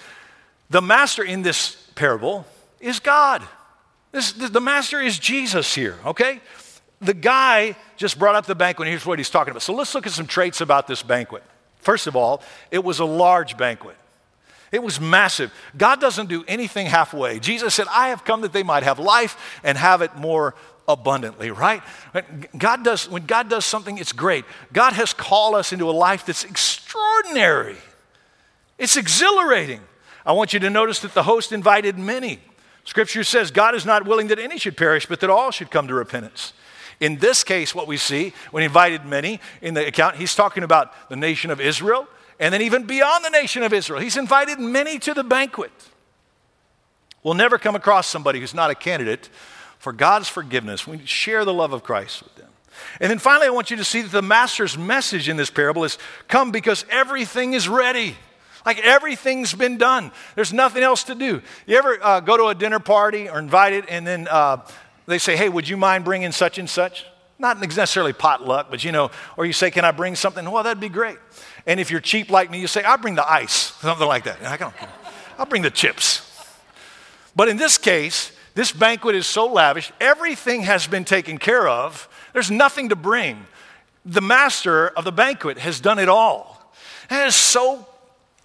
the 0.70 0.82
master 0.82 1.24
in 1.24 1.42
this 1.42 1.76
parable 1.96 2.46
is 2.80 3.00
God. 3.00 3.44
This, 4.12 4.32
the 4.32 4.62
master 4.62 5.02
is 5.02 5.20
Jesus 5.20 5.76
here, 5.76 5.98
okay? 6.06 6.40
The 7.02 7.14
guy 7.14 7.76
just 7.98 8.18
brought 8.18 8.36
up 8.36 8.46
the 8.46 8.56
banquet, 8.56 8.88
and 8.88 8.92
here's 8.92 9.06
what 9.06 9.20
he's 9.20 9.30
talking 9.30 9.52
about. 9.52 9.62
So 9.62 9.74
let's 9.74 9.94
look 9.94 10.08
at 10.08 10.14
some 10.14 10.28
traits 10.28 10.62
about 10.62 10.88
this 10.88 11.04
banquet. 11.04 11.44
First 11.80 12.08
of 12.08 12.16
all, 12.16 12.42
it 12.72 12.84
was 12.84 13.00
a 13.00 13.06
large 13.06 13.58
banquet. 13.58 13.96
It 14.72 14.84
was 14.84 15.00
massive. 15.00 15.52
God 15.78 16.00
doesn't 16.00 16.28
do 16.28 16.44
anything 16.48 16.88
halfway. 16.88 17.40
Jesus 17.40 17.74
said, 17.74 17.88
I 17.90 18.10
have 18.10 18.24
come 18.24 18.42
that 18.42 18.54
they 18.54 18.64
might 18.64 18.84
have 18.84 19.00
life 19.00 19.60
and 19.64 19.78
have 19.78 20.02
it 20.02 20.16
more 20.16 20.56
abundantly, 20.88 21.52
right? 21.52 21.82
God 22.58 22.84
does, 22.84 23.10
when 23.10 23.26
God 23.26 23.50
does 23.50 23.66
something, 23.66 23.98
it's 23.98 24.12
great. 24.12 24.46
God 24.74 24.94
has 24.94 25.14
called 25.14 25.56
us 25.56 25.72
into 25.72 25.90
a 25.90 25.92
life 25.92 26.26
that's 26.26 26.44
extraordinary. 26.44 27.78
It's 28.78 28.98
exhilarating. 28.98 29.82
I 30.26 30.34
want 30.34 30.54
you 30.54 30.60
to 30.60 30.70
notice 30.70 31.00
that 31.00 31.14
the 31.14 31.24
host 31.24 31.52
invited 31.52 31.98
many. 31.98 32.40
Scripture 32.86 33.24
says 33.24 33.52
God 33.52 33.76
is 33.76 33.86
not 33.86 34.06
willing 34.06 34.28
that 34.28 34.40
any 34.40 34.58
should 34.58 34.78
perish, 34.78 35.06
but 35.06 35.20
that 35.20 35.30
all 35.30 35.52
should 35.52 35.70
come 35.70 35.88
to 35.88 35.94
repentance. 35.94 36.54
In 37.00 37.18
this 37.18 37.44
case, 37.44 37.74
what 37.74 37.88
we 37.88 37.98
see, 37.98 38.34
when 38.52 38.62
he 38.62 38.66
invited 38.66 39.06
many 39.06 39.40
in 39.62 39.74
the 39.74 39.88
account, 39.88 40.16
he's 40.16 40.36
talking 40.36 40.64
about 40.64 41.10
the 41.10 41.16
nation 41.16 41.52
of 41.52 41.62
Israel, 41.62 42.08
and 42.40 42.54
then 42.54 42.62
even 42.62 42.86
beyond 42.86 43.26
the 43.26 43.30
nation 43.30 43.64
of 43.64 43.74
Israel. 43.74 44.00
He's 44.00 44.18
invited 44.18 44.60
many 44.60 44.98
to 45.00 45.14
the 45.14 45.24
banquet. 45.24 45.72
We'll 47.24 47.34
never 47.34 47.58
come 47.58 47.76
across 47.76 48.08
somebody 48.08 48.40
who's 48.40 48.54
not 48.54 48.70
a 48.70 48.76
candidate 48.76 49.30
for 49.78 49.92
God's 49.92 50.30
forgiveness. 50.30 50.88
We 50.88 51.06
share 51.06 51.44
the 51.46 51.54
love 51.54 51.74
of 51.74 51.84
Christ 51.84 52.24
with 52.24 52.36
them. 52.36 52.48
And 53.02 53.10
then 53.10 53.20
finally, 53.20 53.48
I 53.48 53.50
want 53.50 53.72
you 53.72 53.78
to 53.78 53.84
see 53.84 54.02
that 54.02 54.12
the 54.12 54.22
master's 54.22 54.78
message 54.78 55.28
in 55.28 55.36
this 55.36 55.50
parable 55.50 55.84
is 55.84 55.98
come 56.30 56.52
because 56.52 56.86
everything 56.90 57.54
is 57.54 57.68
ready. 57.68 58.16
Like 58.66 58.80
everything's 58.80 59.54
been 59.54 59.78
done. 59.78 60.12
There's 60.36 60.54
nothing 60.54 60.84
else 60.84 61.04
to 61.06 61.16
do. 61.16 61.42
You 61.66 61.78
ever 61.78 61.98
uh, 62.02 62.20
go 62.22 62.38
to 62.38 62.48
a 62.48 62.56
dinner 62.56 62.80
party 62.80 63.30
or 63.30 63.40
invited, 63.40 63.86
and 63.90 64.06
then 64.06 64.28
uh, 64.30 64.66
they 65.08 65.18
say, 65.18 65.36
hey, 65.36 65.50
would 65.50 65.68
you 65.68 65.76
mind 65.76 66.06
bringing 66.06 66.32
such 66.32 66.58
and 66.58 66.70
such? 66.70 67.06
Not 67.40 67.62
necessarily 67.62 68.12
potluck, 68.12 68.70
but 68.70 68.84
you 68.84 68.92
know, 68.92 69.12
or 69.38 69.46
you 69.46 69.54
say, 69.54 69.72
can 69.72 69.86
I 69.86 69.92
bring 69.92 70.16
something? 70.16 70.50
Well, 70.50 70.62
that'd 70.62 70.82
be 70.82 70.90
great. 70.90 71.18
And 71.66 71.80
if 71.80 71.90
you're 71.90 72.02
cheap 72.02 72.30
like 72.30 72.52
me, 72.52 72.60
you 72.60 72.68
say, 72.68 72.84
I'll 72.84 72.98
bring 72.98 73.16
the 73.16 73.30
ice, 73.32 73.52
something 73.82 74.08
like 74.08 74.26
that. 74.26 74.44
I 74.44 74.58
don't, 74.58 74.76
I'll 75.38 75.46
bring 75.46 75.62
the 75.62 75.72
chips. 75.72 76.26
But 77.36 77.48
in 77.48 77.56
this 77.56 77.78
case, 77.78 78.34
this 78.56 78.74
banquet 78.74 79.16
is 79.16 79.26
so 79.26 79.48
lavish, 79.48 79.92
everything 80.02 80.64
has 80.64 80.86
been 80.86 81.06
taken 81.06 81.38
care 81.38 81.66
of. 81.66 82.10
There's 82.34 82.52
nothing 82.52 82.90
to 82.90 82.96
bring. 82.98 83.46
The 84.06 84.22
master 84.22 84.90
of 84.90 85.06
the 85.06 85.12
banquet 85.12 85.60
has 85.60 85.80
done 85.80 85.98
it 85.98 86.10
all. 86.10 86.74
And 87.10 87.28
it's 87.28 87.38
so 87.38 87.88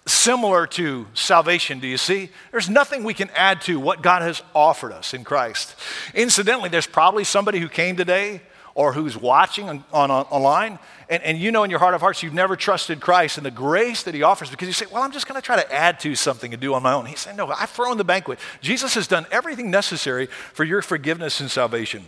similar 0.05 0.67
to 0.67 1.07
salvation, 1.13 1.79
do 1.79 1.87
you 1.87 1.97
see? 1.97 2.29
There's 2.51 2.69
nothing 2.69 3.03
we 3.03 3.13
can 3.13 3.29
add 3.31 3.61
to 3.61 3.77
what 3.79 4.01
God 4.01 4.21
has 4.21 4.41
offered 4.53 4.93
us 4.93 5.13
in 5.13 5.25
Christ. 5.25 5.75
Incidentally, 6.13 6.69
there's 6.69 6.87
probably 6.87 7.25
somebody 7.25 7.59
who 7.59 7.67
came 7.67 7.97
today 7.97 8.41
or 8.75 8.93
who's 8.93 9.17
watching 9.17 9.67
on, 9.67 9.83
on, 9.91 10.11
on, 10.11 10.25
online, 10.25 10.77
and, 11.09 11.23
and 11.23 11.39
you 11.39 11.51
know 11.51 11.63
in 11.63 11.71
your 11.71 11.79
heart 11.79 11.95
of 11.95 12.01
hearts 12.01 12.21
you've 12.21 12.33
never 12.33 12.55
trusted 12.55 13.01
Christ 13.01 13.37
and 13.37 13.45
the 13.45 13.51
grace 13.51 14.03
that 14.03 14.13
He 14.13 14.21
offers 14.21 14.51
because 14.51 14.67
you 14.67 14.73
say, 14.73 14.85
Well, 14.91 15.01
I'm 15.01 15.11
just 15.11 15.27
going 15.27 15.41
to 15.41 15.45
try 15.45 15.55
to 15.55 15.73
add 15.73 15.99
to 16.01 16.13
something 16.13 16.53
and 16.53 16.61
do 16.61 16.75
on 16.75 16.83
my 16.83 16.93
own. 16.93 17.07
He 17.07 17.15
said, 17.15 17.35
No, 17.35 17.47
I've 17.47 17.71
thrown 17.71 17.97
the 17.97 18.03
banquet. 18.03 18.37
Jesus 18.61 18.93
has 18.93 19.07
done 19.07 19.25
everything 19.31 19.71
necessary 19.71 20.27
for 20.27 20.63
your 20.63 20.83
forgiveness 20.83 21.39
and 21.39 21.49
salvation. 21.49 22.05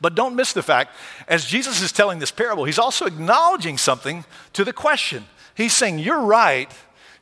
But 0.00 0.14
don't 0.14 0.36
miss 0.36 0.52
the 0.52 0.62
fact, 0.62 0.94
as 1.26 1.46
Jesus 1.46 1.80
is 1.80 1.92
telling 1.92 2.18
this 2.18 2.30
parable, 2.30 2.64
He's 2.64 2.78
also 2.78 3.06
acknowledging 3.06 3.78
something 3.78 4.26
to 4.52 4.64
the 4.64 4.74
question. 4.74 5.24
He's 5.54 5.72
saying, 5.72 6.00
You're 6.00 6.22
right 6.22 6.70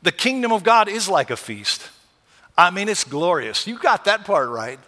the 0.07 0.13
kingdom 0.13 0.53
of 0.53 0.63
God 0.63 0.89
is 0.89 1.09
like 1.09 1.31
a 1.31 1.37
feast. 1.37 1.91
I 2.57 2.71
mean, 2.71 2.89
it's 2.89 3.03
glorious. 3.03 3.67
You 3.67 3.77
got 3.77 4.05
that 4.05 4.25
part 4.25 4.49
right. 4.49 4.79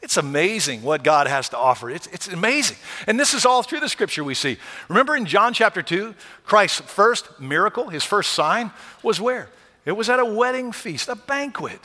It's 0.00 0.16
amazing 0.16 0.82
what 0.82 1.02
God 1.02 1.26
has 1.26 1.48
to 1.48 1.58
offer. 1.58 1.90
It's, 1.90 2.06
it's 2.08 2.28
amazing. 2.28 2.76
And 3.06 3.18
this 3.18 3.34
is 3.34 3.44
all 3.44 3.62
through 3.62 3.80
the 3.80 3.88
scripture 3.88 4.22
we 4.22 4.34
see. 4.34 4.56
Remember 4.88 5.16
in 5.16 5.26
John 5.26 5.52
chapter 5.52 5.82
2, 5.82 6.14
Christ's 6.44 6.80
first 6.80 7.40
miracle, 7.40 7.88
his 7.88 8.04
first 8.04 8.32
sign, 8.32 8.70
was 9.02 9.20
where? 9.20 9.48
It 9.84 9.92
was 9.92 10.08
at 10.08 10.20
a 10.20 10.24
wedding 10.24 10.70
feast, 10.70 11.08
a 11.08 11.16
banquet. 11.16 11.80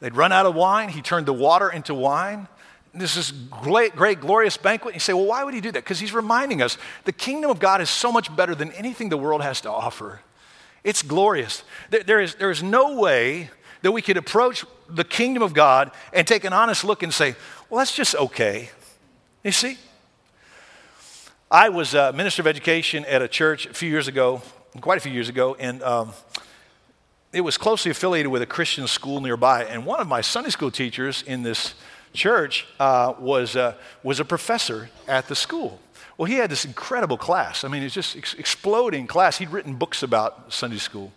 They'd 0.00 0.14
run 0.14 0.32
out 0.32 0.46
of 0.46 0.54
wine. 0.54 0.88
He 0.88 1.02
turned 1.02 1.26
the 1.26 1.32
water 1.32 1.70
into 1.70 1.94
wine. 1.94 2.46
This 2.94 3.16
is 3.16 3.32
great, 3.32 3.96
great, 3.96 4.20
glorious 4.20 4.56
banquet. 4.56 4.94
You 4.94 5.00
say, 5.00 5.14
well, 5.14 5.24
why 5.24 5.42
would 5.42 5.54
he 5.54 5.60
do 5.60 5.72
that? 5.72 5.82
Because 5.82 5.98
he's 5.98 6.12
reminding 6.12 6.60
us 6.60 6.76
the 7.04 7.12
kingdom 7.12 7.50
of 7.50 7.58
God 7.58 7.80
is 7.80 7.88
so 7.88 8.12
much 8.12 8.34
better 8.36 8.54
than 8.54 8.70
anything 8.72 9.08
the 9.08 9.16
world 9.16 9.42
has 9.42 9.60
to 9.62 9.70
offer. 9.70 10.20
It's 10.84 11.02
glorious. 11.02 11.62
There, 11.90 12.02
there, 12.02 12.20
is, 12.20 12.34
there 12.34 12.50
is 12.50 12.62
no 12.62 12.98
way 12.98 13.50
that 13.82 13.92
we 13.92 14.02
could 14.02 14.16
approach 14.16 14.64
the 14.88 15.04
kingdom 15.04 15.42
of 15.42 15.52
God 15.52 15.90
and 16.12 16.26
take 16.26 16.44
an 16.44 16.52
honest 16.52 16.84
look 16.84 17.02
and 17.02 17.12
say, 17.12 17.34
well, 17.68 17.78
that's 17.78 17.94
just 17.94 18.14
okay. 18.14 18.70
You 19.44 19.52
see? 19.52 19.78
I 21.50 21.68
was 21.68 21.94
a 21.94 22.12
minister 22.12 22.42
of 22.42 22.46
education 22.46 23.04
at 23.04 23.20
a 23.20 23.28
church 23.28 23.66
a 23.66 23.74
few 23.74 23.90
years 23.90 24.08
ago, 24.08 24.40
quite 24.80 24.98
a 24.98 25.00
few 25.00 25.12
years 25.12 25.28
ago, 25.28 25.54
and 25.58 25.82
um, 25.82 26.12
it 27.32 27.42
was 27.42 27.58
closely 27.58 27.90
affiliated 27.90 28.32
with 28.32 28.40
a 28.40 28.46
Christian 28.46 28.86
school 28.86 29.20
nearby. 29.20 29.64
And 29.64 29.84
one 29.84 30.00
of 30.00 30.08
my 30.08 30.20
Sunday 30.20 30.50
school 30.50 30.70
teachers 30.70 31.22
in 31.22 31.42
this 31.42 31.74
church 32.14 32.66
uh, 32.78 33.14
was, 33.18 33.56
uh, 33.56 33.74
was 34.02 34.20
a 34.20 34.24
professor 34.24 34.90
at 35.08 35.28
the 35.28 35.34
school. 35.34 35.80
Well, 36.16 36.26
he 36.26 36.34
had 36.34 36.50
this 36.50 36.64
incredible 36.64 37.16
class. 37.16 37.64
I 37.64 37.68
mean, 37.68 37.82
it's 37.82 37.94
just 37.94 38.16
ex- 38.16 38.34
exploding 38.34 39.06
class. 39.06 39.38
He'd 39.38 39.50
written 39.50 39.74
books 39.74 40.02
about 40.02 40.52
Sunday 40.52 40.78
school, 40.78 41.12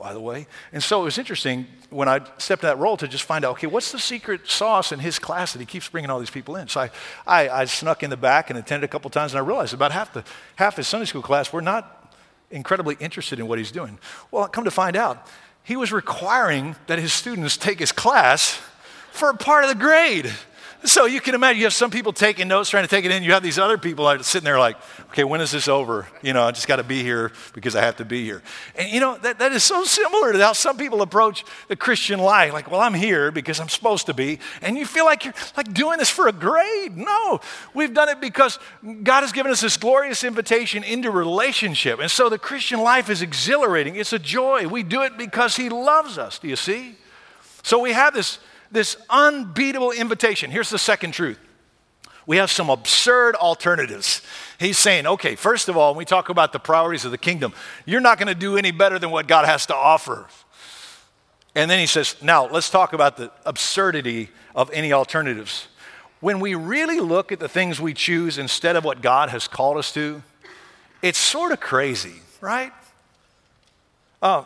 by 0.00 0.14
the 0.14 0.20
way. 0.20 0.46
And 0.72 0.82
so 0.82 1.02
it 1.02 1.04
was 1.04 1.18
interesting 1.18 1.66
when 1.90 2.08
I 2.08 2.20
stepped 2.38 2.64
in 2.64 2.68
that 2.68 2.78
role 2.78 2.96
to 2.96 3.06
just 3.06 3.24
find 3.24 3.44
out, 3.44 3.52
okay, 3.52 3.66
what's 3.66 3.92
the 3.92 3.98
secret 3.98 4.48
sauce 4.48 4.92
in 4.92 4.98
his 4.98 5.18
class 5.18 5.52
that 5.52 5.58
he 5.58 5.66
keeps 5.66 5.88
bringing 5.88 6.10
all 6.10 6.18
these 6.18 6.30
people 6.30 6.56
in? 6.56 6.68
So 6.68 6.80
I, 6.80 6.90
I, 7.26 7.48
I 7.50 7.64
snuck 7.66 8.02
in 8.02 8.08
the 8.08 8.16
back 8.16 8.48
and 8.48 8.58
attended 8.58 8.88
a 8.88 8.90
couple 8.90 9.10
times, 9.10 9.32
and 9.32 9.38
I 9.38 9.46
realized 9.46 9.74
about 9.74 9.92
half, 9.92 10.12
the, 10.14 10.24
half 10.56 10.76
his 10.76 10.88
Sunday 10.88 11.04
school 11.04 11.22
class 11.22 11.52
were 11.52 11.60
not 11.60 12.14
incredibly 12.50 12.96
interested 12.98 13.38
in 13.38 13.46
what 13.46 13.58
he's 13.58 13.70
doing. 13.70 13.98
Well, 14.30 14.48
come 14.48 14.64
to 14.64 14.70
find 14.70 14.96
out, 14.96 15.26
he 15.62 15.76
was 15.76 15.92
requiring 15.92 16.76
that 16.86 16.98
his 16.98 17.12
students 17.12 17.56
take 17.58 17.78
his 17.78 17.92
class 17.92 18.60
for 19.12 19.28
a 19.28 19.36
part 19.36 19.64
of 19.64 19.70
the 19.70 19.76
grade. 19.76 20.32
So 20.84 21.04
you 21.04 21.20
can 21.20 21.34
imagine 21.34 21.58
you 21.58 21.66
have 21.66 21.74
some 21.74 21.90
people 21.90 22.12
taking 22.12 22.48
notes, 22.48 22.70
trying 22.70 22.84
to 22.84 22.88
take 22.88 23.04
it 23.04 23.10
in. 23.10 23.22
You 23.22 23.32
have 23.32 23.42
these 23.42 23.58
other 23.58 23.76
people 23.76 24.16
sitting 24.22 24.46
there 24.46 24.58
like, 24.58 24.78
okay, 25.10 25.24
when 25.24 25.42
is 25.42 25.50
this 25.50 25.68
over? 25.68 26.08
You 26.22 26.32
know, 26.32 26.44
I 26.44 26.52
just 26.52 26.66
got 26.66 26.76
to 26.76 26.82
be 26.82 27.02
here 27.02 27.32
because 27.52 27.76
I 27.76 27.82
have 27.82 27.96
to 27.96 28.06
be 28.06 28.24
here. 28.24 28.42
And 28.76 28.90
you 28.90 28.98
know, 28.98 29.18
that, 29.18 29.38
that 29.40 29.52
is 29.52 29.62
so 29.62 29.84
similar 29.84 30.32
to 30.32 30.38
how 30.38 30.54
some 30.54 30.78
people 30.78 31.02
approach 31.02 31.44
the 31.68 31.76
Christian 31.76 32.18
life. 32.18 32.54
Like, 32.54 32.70
well, 32.70 32.80
I'm 32.80 32.94
here 32.94 33.30
because 33.30 33.60
I'm 33.60 33.68
supposed 33.68 34.06
to 34.06 34.14
be. 34.14 34.38
And 34.62 34.78
you 34.78 34.86
feel 34.86 35.04
like 35.04 35.26
you're 35.26 35.34
like 35.54 35.72
doing 35.74 35.98
this 35.98 36.08
for 36.08 36.28
a 36.28 36.32
grade. 36.32 36.96
No, 36.96 37.40
we've 37.74 37.92
done 37.92 38.08
it 38.08 38.20
because 38.22 38.58
God 38.82 39.20
has 39.20 39.32
given 39.32 39.52
us 39.52 39.60
this 39.60 39.76
glorious 39.76 40.24
invitation 40.24 40.82
into 40.82 41.10
relationship. 41.10 42.00
And 42.00 42.10
so 42.10 42.30
the 42.30 42.38
Christian 42.38 42.80
life 42.80 43.10
is 43.10 43.20
exhilarating. 43.20 43.96
It's 43.96 44.14
a 44.14 44.18
joy. 44.18 44.66
We 44.66 44.82
do 44.82 45.02
it 45.02 45.18
because 45.18 45.56
He 45.56 45.68
loves 45.68 46.16
us. 46.16 46.38
Do 46.38 46.48
you 46.48 46.56
see? 46.56 46.96
So 47.62 47.78
we 47.78 47.92
have 47.92 48.14
this 48.14 48.38
this 48.70 48.96
unbeatable 49.08 49.92
invitation. 49.92 50.50
Here's 50.50 50.70
the 50.70 50.78
second 50.78 51.12
truth 51.12 51.38
we 52.26 52.36
have 52.36 52.50
some 52.50 52.70
absurd 52.70 53.34
alternatives. 53.34 54.22
He's 54.58 54.78
saying, 54.78 55.06
okay, 55.06 55.34
first 55.34 55.68
of 55.68 55.76
all, 55.76 55.92
when 55.92 55.98
we 55.98 56.04
talk 56.04 56.28
about 56.28 56.52
the 56.52 56.60
priorities 56.60 57.04
of 57.04 57.10
the 57.10 57.18
kingdom, 57.18 57.52
you're 57.86 58.00
not 58.00 58.18
going 58.18 58.28
to 58.28 58.34
do 58.34 58.56
any 58.56 58.70
better 58.70 58.98
than 58.98 59.10
what 59.10 59.26
God 59.26 59.46
has 59.46 59.66
to 59.66 59.74
offer. 59.74 60.26
And 61.54 61.70
then 61.70 61.80
he 61.80 61.86
says, 61.86 62.14
now 62.22 62.46
let's 62.46 62.70
talk 62.70 62.92
about 62.92 63.16
the 63.16 63.32
absurdity 63.44 64.28
of 64.54 64.70
any 64.72 64.92
alternatives. 64.92 65.66
When 66.20 66.38
we 66.38 66.54
really 66.54 67.00
look 67.00 67.32
at 67.32 67.40
the 67.40 67.48
things 67.48 67.80
we 67.80 67.94
choose 67.94 68.38
instead 68.38 68.76
of 68.76 68.84
what 68.84 69.02
God 69.02 69.30
has 69.30 69.48
called 69.48 69.78
us 69.78 69.92
to, 69.94 70.22
it's 71.02 71.18
sort 71.18 71.50
of 71.50 71.60
crazy, 71.60 72.20
right? 72.40 72.72
Uh, 74.22 74.44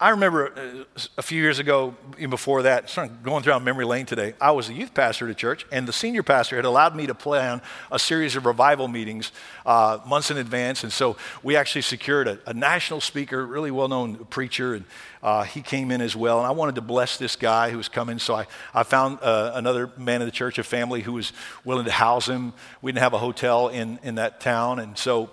I 0.00 0.10
remember 0.10 0.52
uh, 0.56 1.00
a 1.16 1.22
few 1.22 1.42
years 1.42 1.58
ago, 1.58 1.96
even 2.18 2.30
before 2.30 2.62
that, 2.62 2.96
going 3.24 3.42
through 3.42 3.58
memory 3.58 3.84
lane 3.84 4.06
today, 4.06 4.34
I 4.40 4.52
was 4.52 4.68
a 4.68 4.72
youth 4.72 4.94
pastor 4.94 5.24
at 5.24 5.32
a 5.32 5.34
church, 5.34 5.66
and 5.72 5.88
the 5.88 5.92
senior 5.92 6.22
pastor 6.22 6.54
had 6.54 6.64
allowed 6.64 6.94
me 6.94 7.08
to 7.08 7.16
plan 7.16 7.60
a 7.90 7.98
series 7.98 8.36
of 8.36 8.46
revival 8.46 8.86
meetings 8.86 9.32
uh, 9.66 9.98
months 10.06 10.30
in 10.30 10.36
advance. 10.36 10.84
And 10.84 10.92
so 10.92 11.16
we 11.42 11.56
actually 11.56 11.82
secured 11.82 12.28
a, 12.28 12.38
a 12.46 12.54
national 12.54 13.00
speaker, 13.00 13.44
really 13.44 13.72
well 13.72 13.88
known 13.88 14.24
preacher, 14.26 14.74
and 14.74 14.84
uh, 15.20 15.42
he 15.42 15.62
came 15.62 15.90
in 15.90 16.00
as 16.00 16.14
well. 16.14 16.38
And 16.38 16.46
I 16.46 16.52
wanted 16.52 16.76
to 16.76 16.80
bless 16.80 17.16
this 17.16 17.34
guy 17.34 17.70
who 17.70 17.76
was 17.76 17.88
coming, 17.88 18.20
so 18.20 18.36
I, 18.36 18.46
I 18.72 18.84
found 18.84 19.18
uh, 19.20 19.50
another 19.56 19.90
man 19.96 20.22
in 20.22 20.28
the 20.28 20.32
church, 20.32 20.58
a 20.58 20.62
family 20.62 21.00
who 21.00 21.14
was 21.14 21.32
willing 21.64 21.86
to 21.86 21.90
house 21.90 22.28
him. 22.28 22.52
We 22.82 22.92
didn't 22.92 23.02
have 23.02 23.14
a 23.14 23.18
hotel 23.18 23.66
in, 23.66 23.98
in 24.04 24.14
that 24.14 24.38
town, 24.38 24.78
and 24.78 24.96
so 24.96 25.30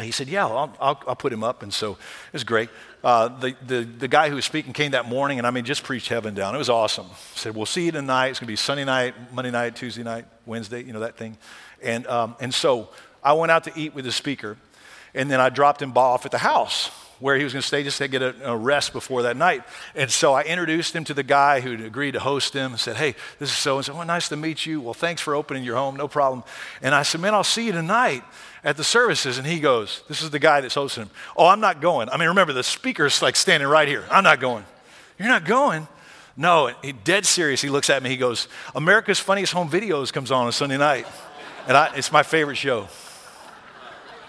he 0.00 0.10
said, 0.10 0.28
Yeah, 0.28 0.46
I'll, 0.46 0.76
I'll, 0.80 1.02
I'll, 1.08 1.16
put 1.16 1.32
him 1.32 1.42
up. 1.42 1.62
And 1.62 1.72
so 1.72 1.92
it 1.92 2.32
was 2.32 2.44
great. 2.44 2.68
Uh, 3.06 3.28
the, 3.38 3.54
the, 3.64 3.84
the 3.84 4.08
guy 4.08 4.28
who 4.28 4.34
was 4.34 4.44
speaking 4.44 4.72
came 4.72 4.90
that 4.90 5.08
morning, 5.08 5.38
and 5.38 5.46
I 5.46 5.52
mean, 5.52 5.64
just 5.64 5.84
preached 5.84 6.08
heaven 6.08 6.34
down. 6.34 6.56
It 6.56 6.58
was 6.58 6.68
awesome. 6.68 7.06
Said, 7.36 7.54
We'll 7.54 7.64
see 7.64 7.84
you 7.84 7.92
tonight. 7.92 8.30
It's 8.30 8.40
going 8.40 8.48
to 8.48 8.50
be 8.50 8.56
Sunday 8.56 8.84
night, 8.84 9.14
Monday 9.32 9.52
night, 9.52 9.76
Tuesday 9.76 10.02
night, 10.02 10.24
Wednesday, 10.44 10.82
you 10.82 10.92
know, 10.92 10.98
that 10.98 11.16
thing. 11.16 11.38
And, 11.80 12.04
um, 12.08 12.34
and 12.40 12.52
so 12.52 12.88
I 13.22 13.34
went 13.34 13.52
out 13.52 13.62
to 13.62 13.72
eat 13.76 13.94
with 13.94 14.06
the 14.06 14.10
speaker, 14.10 14.56
and 15.14 15.30
then 15.30 15.38
I 15.38 15.50
dropped 15.50 15.80
him 15.80 15.96
off 15.96 16.26
at 16.26 16.32
the 16.32 16.38
house 16.38 16.90
where 17.18 17.36
he 17.36 17.44
was 17.44 17.52
going 17.52 17.62
to 17.62 17.66
stay 17.66 17.82
just 17.82 17.98
to 17.98 18.08
get 18.08 18.22
a, 18.22 18.52
a, 18.52 18.56
rest 18.56 18.92
before 18.92 19.22
that 19.22 19.36
night. 19.36 19.62
And 19.94 20.10
so 20.10 20.34
I 20.34 20.42
introduced 20.42 20.94
him 20.94 21.04
to 21.04 21.14
the 21.14 21.22
guy 21.22 21.60
who 21.60 21.72
agreed 21.84 22.12
to 22.12 22.20
host 22.20 22.52
him 22.52 22.72
and 22.72 22.80
said, 22.80 22.96
Hey, 22.96 23.14
this 23.38 23.50
is 23.50 23.56
so 23.56 23.76
and 23.76 23.84
so. 23.84 23.94
Well, 23.94 24.06
nice 24.06 24.28
to 24.28 24.36
meet 24.36 24.66
you. 24.66 24.80
Well, 24.80 24.94
thanks 24.94 25.22
for 25.22 25.34
opening 25.34 25.64
your 25.64 25.76
home. 25.76 25.96
No 25.96 26.08
problem. 26.08 26.44
And 26.82 26.94
I 26.94 27.02
said, 27.02 27.20
Man, 27.20 27.34
I'll 27.34 27.44
see 27.44 27.66
you 27.66 27.72
tonight 27.72 28.22
at 28.62 28.76
the 28.76 28.84
services. 28.84 29.38
And 29.38 29.46
he 29.46 29.60
goes, 29.60 30.02
This 30.08 30.22
is 30.22 30.30
the 30.30 30.38
guy 30.38 30.60
that's 30.60 30.74
hosting 30.74 31.04
him. 31.04 31.10
Oh, 31.36 31.46
I'm 31.46 31.60
not 31.60 31.80
going. 31.80 32.08
I 32.10 32.18
mean, 32.18 32.28
remember, 32.28 32.52
the 32.52 32.62
speaker's 32.62 33.22
like 33.22 33.36
standing 33.36 33.68
right 33.68 33.88
here. 33.88 34.04
I'm 34.10 34.24
not 34.24 34.40
going. 34.40 34.64
You're 35.18 35.28
not 35.28 35.44
going? 35.44 35.88
No, 36.36 36.70
he 36.82 36.92
dead 36.92 37.24
serious. 37.24 37.62
He 37.62 37.70
looks 37.70 37.88
at 37.88 38.02
me. 38.02 38.10
He 38.10 38.18
goes, 38.18 38.46
America's 38.74 39.18
Funniest 39.18 39.54
Home 39.54 39.70
Videos 39.70 40.12
comes 40.12 40.30
on 40.30 40.44
on 40.44 40.52
Sunday 40.52 40.76
night. 40.76 41.06
And 41.66 41.76
I, 41.76 41.94
it's 41.96 42.12
my 42.12 42.22
favorite 42.22 42.56
show. 42.56 42.88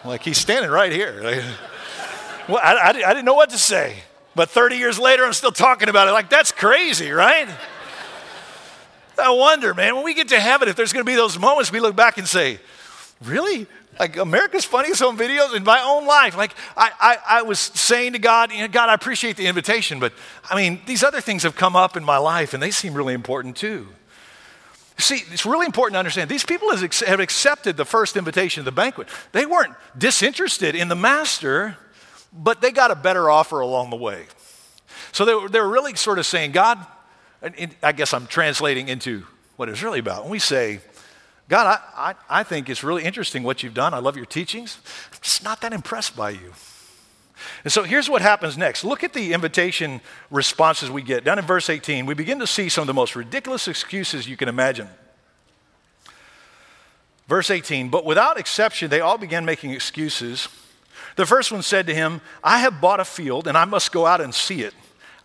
Like, 0.05 0.21
he's 0.23 0.37
standing 0.37 0.71
right 0.71 0.91
here. 0.91 1.43
Well, 2.47 2.59
I, 2.63 2.73
I, 2.75 2.89
I 2.89 3.13
didn't 3.13 3.25
know 3.25 3.33
what 3.33 3.49
to 3.51 3.57
say. 3.57 3.95
But 4.35 4.49
30 4.49 4.77
years 4.77 4.99
later, 4.99 5.25
I'm 5.25 5.33
still 5.33 5.51
talking 5.51 5.89
about 5.89 6.07
it. 6.07 6.11
Like, 6.11 6.29
that's 6.29 6.51
crazy, 6.51 7.11
right? 7.11 7.49
I 9.19 9.31
wonder, 9.31 9.73
man, 9.73 9.95
when 9.95 10.05
we 10.05 10.13
get 10.13 10.27
to 10.27 10.39
heaven, 10.39 10.67
if 10.67 10.75
there's 10.75 10.93
going 10.93 11.03
to 11.03 11.09
be 11.09 11.15
those 11.15 11.39
moments 11.39 11.71
we 11.71 11.79
look 11.79 11.95
back 11.95 12.19
and 12.19 12.27
say, 12.27 12.59
Really? 13.23 13.67
Like 13.99 14.17
America's 14.17 14.63
Funniest 14.63 15.01
Home 15.01 15.17
Videos 15.17 15.55
in 15.55 15.63
my 15.63 15.81
own 15.81 16.05
life. 16.05 16.37
Like 16.37 16.53
I, 16.75 16.91
I, 16.99 17.39
I 17.39 17.41
was 17.41 17.59
saying 17.59 18.13
to 18.13 18.19
God, 18.19 18.51
you 18.51 18.59
know, 18.59 18.67
God, 18.67 18.89
I 18.89 18.93
appreciate 18.93 19.37
the 19.37 19.47
invitation, 19.47 19.99
but 19.99 20.13
I 20.49 20.55
mean, 20.55 20.81
these 20.85 21.03
other 21.03 21.19
things 21.19 21.43
have 21.43 21.55
come 21.55 21.75
up 21.75 21.97
in 21.97 22.03
my 22.03 22.17
life 22.17 22.53
and 22.53 22.61
they 22.61 22.69
seem 22.69 22.93
really 22.93 23.15
important 23.15 23.55
too. 23.55 23.87
See, 24.99 25.23
it's 25.31 25.45
really 25.45 25.65
important 25.65 25.95
to 25.95 25.99
understand 25.99 26.29
these 26.29 26.43
people 26.43 26.75
have 26.75 27.19
accepted 27.19 27.77
the 27.77 27.85
first 27.85 28.17
invitation 28.17 28.63
to 28.63 28.65
the 28.65 28.71
banquet. 28.71 29.07
They 29.31 29.45
weren't 29.45 29.73
disinterested 29.97 30.75
in 30.75 30.87
the 30.87 30.95
master, 30.95 31.77
but 32.37 32.61
they 32.61 32.71
got 32.71 32.91
a 32.91 32.95
better 32.95 33.29
offer 33.29 33.59
along 33.59 33.89
the 33.89 33.95
way. 33.95 34.25
So 35.11 35.25
they 35.25 35.33
were, 35.33 35.49
they 35.49 35.59
were 35.59 35.69
really 35.69 35.95
sort 35.95 36.19
of 36.19 36.25
saying, 36.25 36.51
God, 36.51 36.85
I 37.83 37.91
guess 37.91 38.13
I'm 38.13 38.27
translating 38.27 38.87
into 38.87 39.23
what 39.55 39.69
it's 39.69 39.81
really 39.81 39.99
about. 39.99 40.23
When 40.23 40.31
we 40.31 40.39
say, 40.39 40.79
God, 41.49 41.79
I, 41.95 42.11
I, 42.11 42.39
I 42.41 42.43
think 42.43 42.69
it's 42.69 42.83
really 42.83 43.03
interesting 43.03 43.43
what 43.43 43.63
you've 43.63 43.73
done. 43.73 43.93
I 43.93 43.99
love 43.99 44.15
your 44.15 44.25
teachings. 44.25 44.77
I'm 45.13 45.19
just 45.21 45.43
not 45.43 45.61
that 45.61 45.73
impressed 45.73 46.15
by 46.15 46.31
you. 46.31 46.53
And 47.63 47.71
so 47.71 47.83
here's 47.83 48.09
what 48.09 48.21
happens 48.21 48.57
next. 48.57 48.83
Look 48.83 49.03
at 49.03 49.13
the 49.13 49.33
invitation 49.33 50.01
responses 50.31 50.89
we 50.89 51.01
get. 51.01 51.23
Down 51.23 51.39
in 51.39 51.45
verse 51.45 51.69
18, 51.69 52.05
we 52.05 52.13
begin 52.13 52.39
to 52.39 52.47
see 52.47 52.69
some 52.69 52.81
of 52.81 52.87
the 52.87 52.93
most 52.93 53.15
ridiculous 53.15 53.67
excuses 53.67 54.27
you 54.27 54.35
can 54.35 54.49
imagine. 54.49 54.87
Verse 57.27 57.51
18, 57.51 57.89
but 57.89 58.05
without 58.05 58.39
exception, 58.39 58.89
they 58.89 59.01
all 59.01 59.17
began 59.17 59.45
making 59.45 59.71
excuses. 59.71 60.47
The 61.17 61.25
first 61.25 61.51
one 61.51 61.63
said 61.63 61.87
to 61.87 61.95
him, 61.95 62.21
I 62.43 62.59
have 62.59 62.79
bought 62.79 62.99
a 62.99 63.05
field 63.05 63.47
and 63.47 63.57
I 63.57 63.65
must 63.65 63.91
go 63.91 64.05
out 64.05 64.21
and 64.21 64.33
see 64.33 64.61
it. 64.61 64.73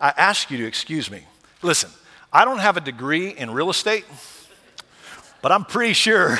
I 0.01 0.09
ask 0.17 0.51
you 0.51 0.57
to 0.57 0.65
excuse 0.65 1.09
me. 1.09 1.23
Listen, 1.61 1.89
I 2.31 2.45
don't 2.45 2.59
have 2.59 2.77
a 2.77 2.81
degree 2.81 3.29
in 3.29 3.51
real 3.51 3.69
estate. 3.69 4.05
But 5.43 5.51
I'm 5.51 5.65
pretty 5.65 5.93
sure 5.93 6.39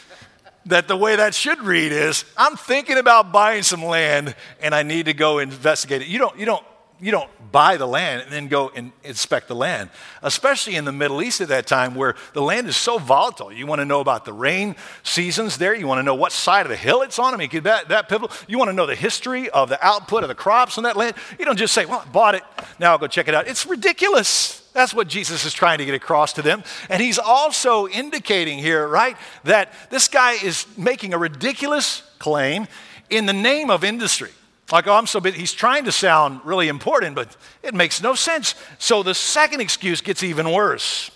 that 0.66 0.88
the 0.88 0.96
way 0.96 1.16
that 1.16 1.34
should 1.34 1.60
read 1.62 1.90
is 1.90 2.26
I'm 2.36 2.56
thinking 2.56 2.98
about 2.98 3.32
buying 3.32 3.62
some 3.62 3.82
land 3.82 4.34
and 4.60 4.74
I 4.74 4.82
need 4.82 5.06
to 5.06 5.14
go 5.14 5.38
investigate 5.38 6.02
it. 6.02 6.08
You 6.08 6.18
don't, 6.18 6.38
you 6.38 6.44
don't, 6.44 6.64
you 7.02 7.10
don't 7.10 7.28
buy 7.50 7.76
the 7.76 7.86
land 7.86 8.22
and 8.22 8.30
then 8.30 8.46
go 8.46 8.70
and 8.76 8.92
inspect 9.02 9.48
the 9.48 9.56
land, 9.56 9.90
especially 10.22 10.76
in 10.76 10.84
the 10.84 10.92
Middle 10.92 11.20
East 11.20 11.40
at 11.40 11.48
that 11.48 11.66
time 11.66 11.96
where 11.96 12.14
the 12.32 12.40
land 12.40 12.68
is 12.68 12.76
so 12.76 12.96
volatile. 12.96 13.52
You 13.52 13.66
want 13.66 13.80
to 13.80 13.84
know 13.84 14.00
about 14.00 14.24
the 14.24 14.32
rain 14.32 14.76
seasons 15.02 15.58
there. 15.58 15.74
You 15.74 15.88
want 15.88 15.98
to 15.98 16.04
know 16.04 16.14
what 16.14 16.30
side 16.30 16.64
of 16.64 16.70
the 16.70 16.76
hill 16.76 17.02
it's 17.02 17.18
on. 17.18 17.34
I 17.34 17.36
mean, 17.36 17.50
that, 17.64 17.88
that 17.88 18.08
pivotal. 18.08 18.34
You 18.46 18.56
want 18.56 18.68
to 18.68 18.72
know 18.72 18.86
the 18.86 18.94
history 18.94 19.50
of 19.50 19.68
the 19.68 19.84
output 19.84 20.22
of 20.22 20.28
the 20.28 20.36
crops 20.36 20.78
on 20.78 20.84
that 20.84 20.96
land. 20.96 21.16
You 21.40 21.44
don't 21.44 21.58
just 21.58 21.74
say, 21.74 21.86
well, 21.86 22.04
I 22.06 22.10
bought 22.10 22.36
it. 22.36 22.44
Now 22.78 22.92
I'll 22.92 22.98
go 22.98 23.08
check 23.08 23.26
it 23.26 23.34
out. 23.34 23.48
It's 23.48 23.66
ridiculous. 23.66 24.60
That's 24.72 24.94
what 24.94 25.08
Jesus 25.08 25.44
is 25.44 25.52
trying 25.52 25.78
to 25.78 25.84
get 25.84 25.96
across 25.96 26.34
to 26.34 26.42
them. 26.42 26.62
And 26.88 27.02
he's 27.02 27.18
also 27.18 27.88
indicating 27.88 28.60
here, 28.60 28.86
right, 28.86 29.16
that 29.42 29.72
this 29.90 30.06
guy 30.06 30.34
is 30.34 30.66
making 30.78 31.14
a 31.14 31.18
ridiculous 31.18 32.04
claim 32.20 32.68
in 33.10 33.26
the 33.26 33.32
name 33.32 33.70
of 33.70 33.82
industry. 33.82 34.30
Like, 34.70 34.86
oh, 34.86 34.94
I'm 34.94 35.06
so 35.06 35.20
busy. 35.20 35.38
He's 35.38 35.52
trying 35.52 35.84
to 35.84 35.92
sound 35.92 36.40
really 36.44 36.68
important, 36.68 37.14
but 37.14 37.36
it 37.62 37.74
makes 37.74 38.00
no 38.02 38.14
sense. 38.14 38.54
So 38.78 39.02
the 39.02 39.14
second 39.14 39.60
excuse 39.60 40.00
gets 40.00 40.22
even 40.22 40.50
worse. 40.50 41.10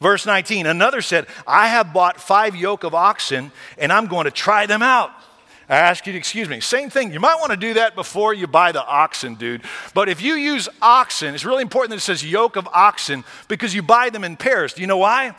Verse 0.00 0.24
19, 0.24 0.66
another 0.66 1.02
said, 1.02 1.26
I 1.46 1.68
have 1.68 1.92
bought 1.92 2.20
five 2.20 2.54
yoke 2.54 2.84
of 2.84 2.94
oxen 2.94 3.50
and 3.78 3.92
I'm 3.92 4.06
going 4.06 4.24
to 4.26 4.30
try 4.30 4.66
them 4.66 4.80
out. 4.82 5.10
I 5.68 5.76
ask 5.76 6.06
you 6.06 6.12
to 6.12 6.18
excuse 6.18 6.48
me. 6.48 6.60
Same 6.60 6.88
thing. 6.88 7.12
You 7.12 7.20
might 7.20 7.36
want 7.40 7.50
to 7.50 7.56
do 7.56 7.74
that 7.74 7.94
before 7.94 8.32
you 8.32 8.46
buy 8.46 8.72
the 8.72 8.82
oxen, 8.82 9.34
dude. 9.34 9.62
But 9.92 10.08
if 10.08 10.22
you 10.22 10.34
use 10.34 10.66
oxen, 10.80 11.34
it's 11.34 11.44
really 11.44 11.60
important 11.62 11.90
that 11.90 11.96
it 11.96 12.00
says 12.00 12.24
yoke 12.24 12.56
of 12.56 12.66
oxen 12.68 13.22
because 13.48 13.74
you 13.74 13.82
buy 13.82 14.08
them 14.08 14.24
in 14.24 14.36
pairs. 14.36 14.72
Do 14.72 14.80
you 14.80 14.86
know 14.86 14.96
why? 14.96 15.34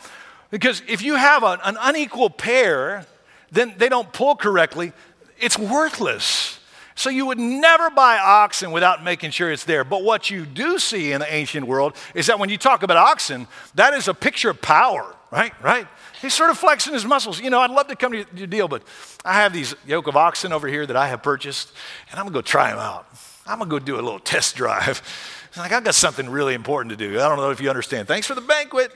Because 0.50 0.82
if 0.86 1.02
you 1.02 1.16
have 1.16 1.42
a, 1.42 1.58
an 1.64 1.76
unequal 1.80 2.30
pair, 2.30 3.06
then 3.50 3.74
they 3.76 3.88
don't 3.88 4.12
pull 4.12 4.36
correctly. 4.36 4.92
It's 5.40 5.58
worthless. 5.58 6.59
So 7.00 7.08
you 7.08 7.24
would 7.24 7.38
never 7.38 7.88
buy 7.88 8.18
oxen 8.18 8.72
without 8.72 9.02
making 9.02 9.30
sure 9.30 9.50
it's 9.50 9.64
there. 9.64 9.84
But 9.84 10.04
what 10.04 10.28
you 10.28 10.44
do 10.44 10.78
see 10.78 11.12
in 11.12 11.20
the 11.20 11.34
ancient 11.34 11.66
world 11.66 11.96
is 12.14 12.26
that 12.26 12.38
when 12.38 12.50
you 12.50 12.58
talk 12.58 12.82
about 12.82 12.98
oxen, 12.98 13.48
that 13.74 13.94
is 13.94 14.06
a 14.06 14.12
picture 14.12 14.50
of 14.50 14.60
power, 14.60 15.16
right? 15.30 15.54
Right? 15.62 15.88
He's 16.20 16.34
sort 16.34 16.50
of 16.50 16.58
flexing 16.58 16.92
his 16.92 17.06
muscles. 17.06 17.40
You 17.40 17.48
know, 17.48 17.60
I'd 17.60 17.70
love 17.70 17.88
to 17.88 17.96
come 17.96 18.12
to 18.12 18.26
your 18.36 18.46
deal, 18.46 18.68
but 18.68 18.82
I 19.24 19.32
have 19.32 19.54
these 19.54 19.74
yoke 19.86 20.08
of 20.08 20.16
oxen 20.18 20.52
over 20.52 20.68
here 20.68 20.84
that 20.84 20.94
I 20.94 21.08
have 21.08 21.22
purchased, 21.22 21.72
and 22.10 22.20
I'm 22.20 22.26
gonna 22.26 22.34
go 22.34 22.42
try 22.42 22.68
them 22.68 22.78
out. 22.78 23.06
I'm 23.46 23.60
gonna 23.60 23.70
go 23.70 23.78
do 23.78 23.94
a 23.94 24.02
little 24.02 24.18
test 24.18 24.54
drive. 24.54 25.02
It's 25.48 25.56
like, 25.56 25.72
I've 25.72 25.84
got 25.84 25.94
something 25.94 26.28
really 26.28 26.52
important 26.52 26.90
to 26.90 26.96
do. 26.98 27.18
I 27.18 27.30
don't 27.30 27.38
know 27.38 27.50
if 27.50 27.62
you 27.62 27.70
understand. 27.70 28.08
Thanks 28.08 28.26
for 28.26 28.34
the 28.34 28.42
banquet. 28.42 28.92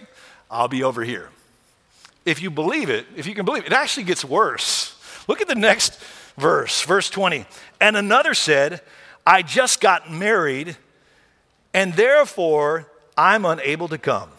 I'll 0.51 0.69
be 0.69 0.85
over 0.85 1.05
here. 1.05 1.31
If 2.27 2.43
you 2.43 2.51
believe 2.51 2.91
it, 2.91 3.07
if 3.17 3.27
you 3.27 3.35
can 3.35 3.47
believe 3.47 3.63
it, 3.63 3.69
it 3.69 3.73
actually 3.73 4.05
gets 4.05 4.27
worse. 4.27 4.95
Look 5.27 5.41
at 5.41 5.49
the 5.49 5.55
next 5.55 5.99
verse, 6.37 6.83
verse 6.83 7.11
20. 7.11 7.47
And 7.81 7.97
another 7.97 8.35
said, 8.35 8.81
I 9.27 9.43
just 9.43 9.81
got 9.81 10.11
married, 10.11 10.77
and 11.73 11.95
therefore 11.95 12.91
I'm 13.17 13.45
unable 13.45 13.89
to 13.89 13.99
come. 13.99 14.31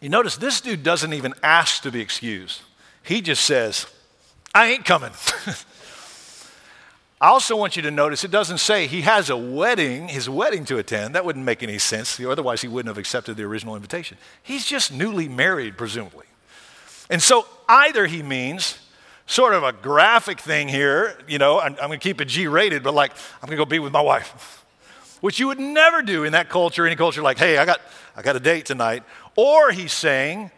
You 0.00 0.08
notice 0.08 0.36
this 0.36 0.60
dude 0.60 0.82
doesn't 0.82 1.12
even 1.12 1.34
ask 1.42 1.82
to 1.82 1.90
be 1.90 2.00
excused. 2.00 2.62
He 3.02 3.20
just 3.20 3.44
says, 3.44 3.86
I 4.54 4.68
ain't 4.68 4.84
coming. 4.84 5.12
I 7.20 7.28
also 7.30 7.56
want 7.56 7.74
you 7.74 7.82
to 7.82 7.90
notice 7.90 8.22
it 8.22 8.30
doesn't 8.30 8.58
say 8.58 8.86
he 8.86 9.00
has 9.00 9.28
a 9.28 9.36
wedding, 9.36 10.06
his 10.06 10.30
wedding 10.30 10.64
to 10.66 10.78
attend. 10.78 11.16
That 11.16 11.24
wouldn't 11.24 11.44
make 11.44 11.64
any 11.64 11.78
sense. 11.78 12.20
Otherwise, 12.20 12.62
he 12.62 12.68
wouldn't 12.68 12.88
have 12.88 12.98
accepted 12.98 13.36
the 13.36 13.42
original 13.42 13.74
invitation. 13.74 14.18
He's 14.40 14.64
just 14.64 14.92
newly 14.92 15.28
married, 15.28 15.76
presumably. 15.76 16.26
And 17.10 17.20
so 17.20 17.46
either 17.68 18.06
he 18.06 18.22
means 18.22 18.78
sort 19.28 19.52
of 19.52 19.62
a 19.62 19.72
graphic 19.72 20.40
thing 20.40 20.68
here, 20.68 21.16
you 21.28 21.38
know, 21.38 21.60
I'm, 21.60 21.72
I'm 21.74 21.88
going 21.88 22.00
to 22.00 22.02
keep 22.02 22.20
it 22.20 22.24
G 22.24 22.48
rated, 22.48 22.82
but 22.82 22.94
like, 22.94 23.12
I'm 23.42 23.46
going 23.46 23.58
to 23.58 23.64
go 23.64 23.68
be 23.68 23.78
with 23.78 23.92
my 23.92 24.00
wife, 24.00 24.64
which 25.20 25.38
you 25.38 25.46
would 25.46 25.60
never 25.60 26.02
do 26.02 26.24
in 26.24 26.32
that 26.32 26.48
culture, 26.48 26.86
any 26.86 26.96
culture 26.96 27.22
like, 27.22 27.38
hey, 27.38 27.58
I 27.58 27.64
got, 27.64 27.80
I 28.16 28.22
got 28.22 28.34
a 28.34 28.40
date 28.40 28.64
tonight. 28.64 29.04
Or 29.36 29.70
he's 29.70 29.92
saying, 29.92 30.50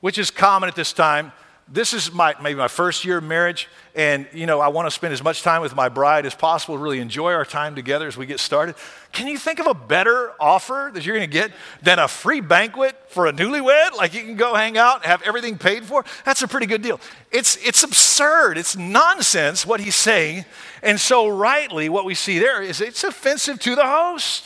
which 0.00 0.18
is 0.18 0.30
common 0.30 0.68
at 0.68 0.76
this 0.76 0.92
time, 0.92 1.32
this 1.68 1.92
is 1.92 2.12
my, 2.12 2.34
maybe 2.40 2.56
my 2.56 2.68
first 2.68 3.04
year 3.04 3.18
of 3.18 3.24
marriage, 3.24 3.68
and 3.96 4.28
you 4.32 4.46
know, 4.46 4.60
I 4.60 4.68
want 4.68 4.86
to 4.86 4.90
spend 4.90 5.12
as 5.12 5.22
much 5.22 5.42
time 5.42 5.62
with 5.62 5.74
my 5.74 5.88
bride 5.88 6.24
as 6.24 6.34
possible, 6.34 6.78
really 6.78 7.00
enjoy 7.00 7.32
our 7.32 7.44
time 7.44 7.74
together 7.74 8.06
as 8.06 8.16
we 8.16 8.24
get 8.24 8.38
started. 8.38 8.76
Can 9.10 9.26
you 9.26 9.36
think 9.36 9.58
of 9.58 9.66
a 9.66 9.74
better 9.74 10.32
offer 10.38 10.92
that 10.94 11.04
you're 11.04 11.16
going 11.16 11.28
to 11.28 11.32
get 11.32 11.50
than 11.82 11.98
a 11.98 12.06
free 12.06 12.40
banquet 12.40 12.94
for 13.08 13.26
a 13.26 13.32
newlywed? 13.32 13.96
Like 13.96 14.14
you 14.14 14.22
can 14.22 14.36
go 14.36 14.54
hang 14.54 14.78
out, 14.78 15.04
have 15.04 15.22
everything 15.22 15.58
paid 15.58 15.84
for? 15.84 16.04
That's 16.24 16.42
a 16.42 16.48
pretty 16.48 16.66
good 16.66 16.82
deal. 16.82 17.00
It's, 17.32 17.56
it's 17.66 17.82
absurd. 17.82 18.58
It's 18.58 18.76
nonsense 18.76 19.66
what 19.66 19.80
he's 19.80 19.96
saying. 19.96 20.44
And 20.84 21.00
so, 21.00 21.26
rightly, 21.26 21.88
what 21.88 22.04
we 22.04 22.14
see 22.14 22.38
there 22.38 22.62
is 22.62 22.80
it's 22.80 23.02
offensive 23.02 23.58
to 23.60 23.74
the 23.74 23.86
host. 23.86 24.44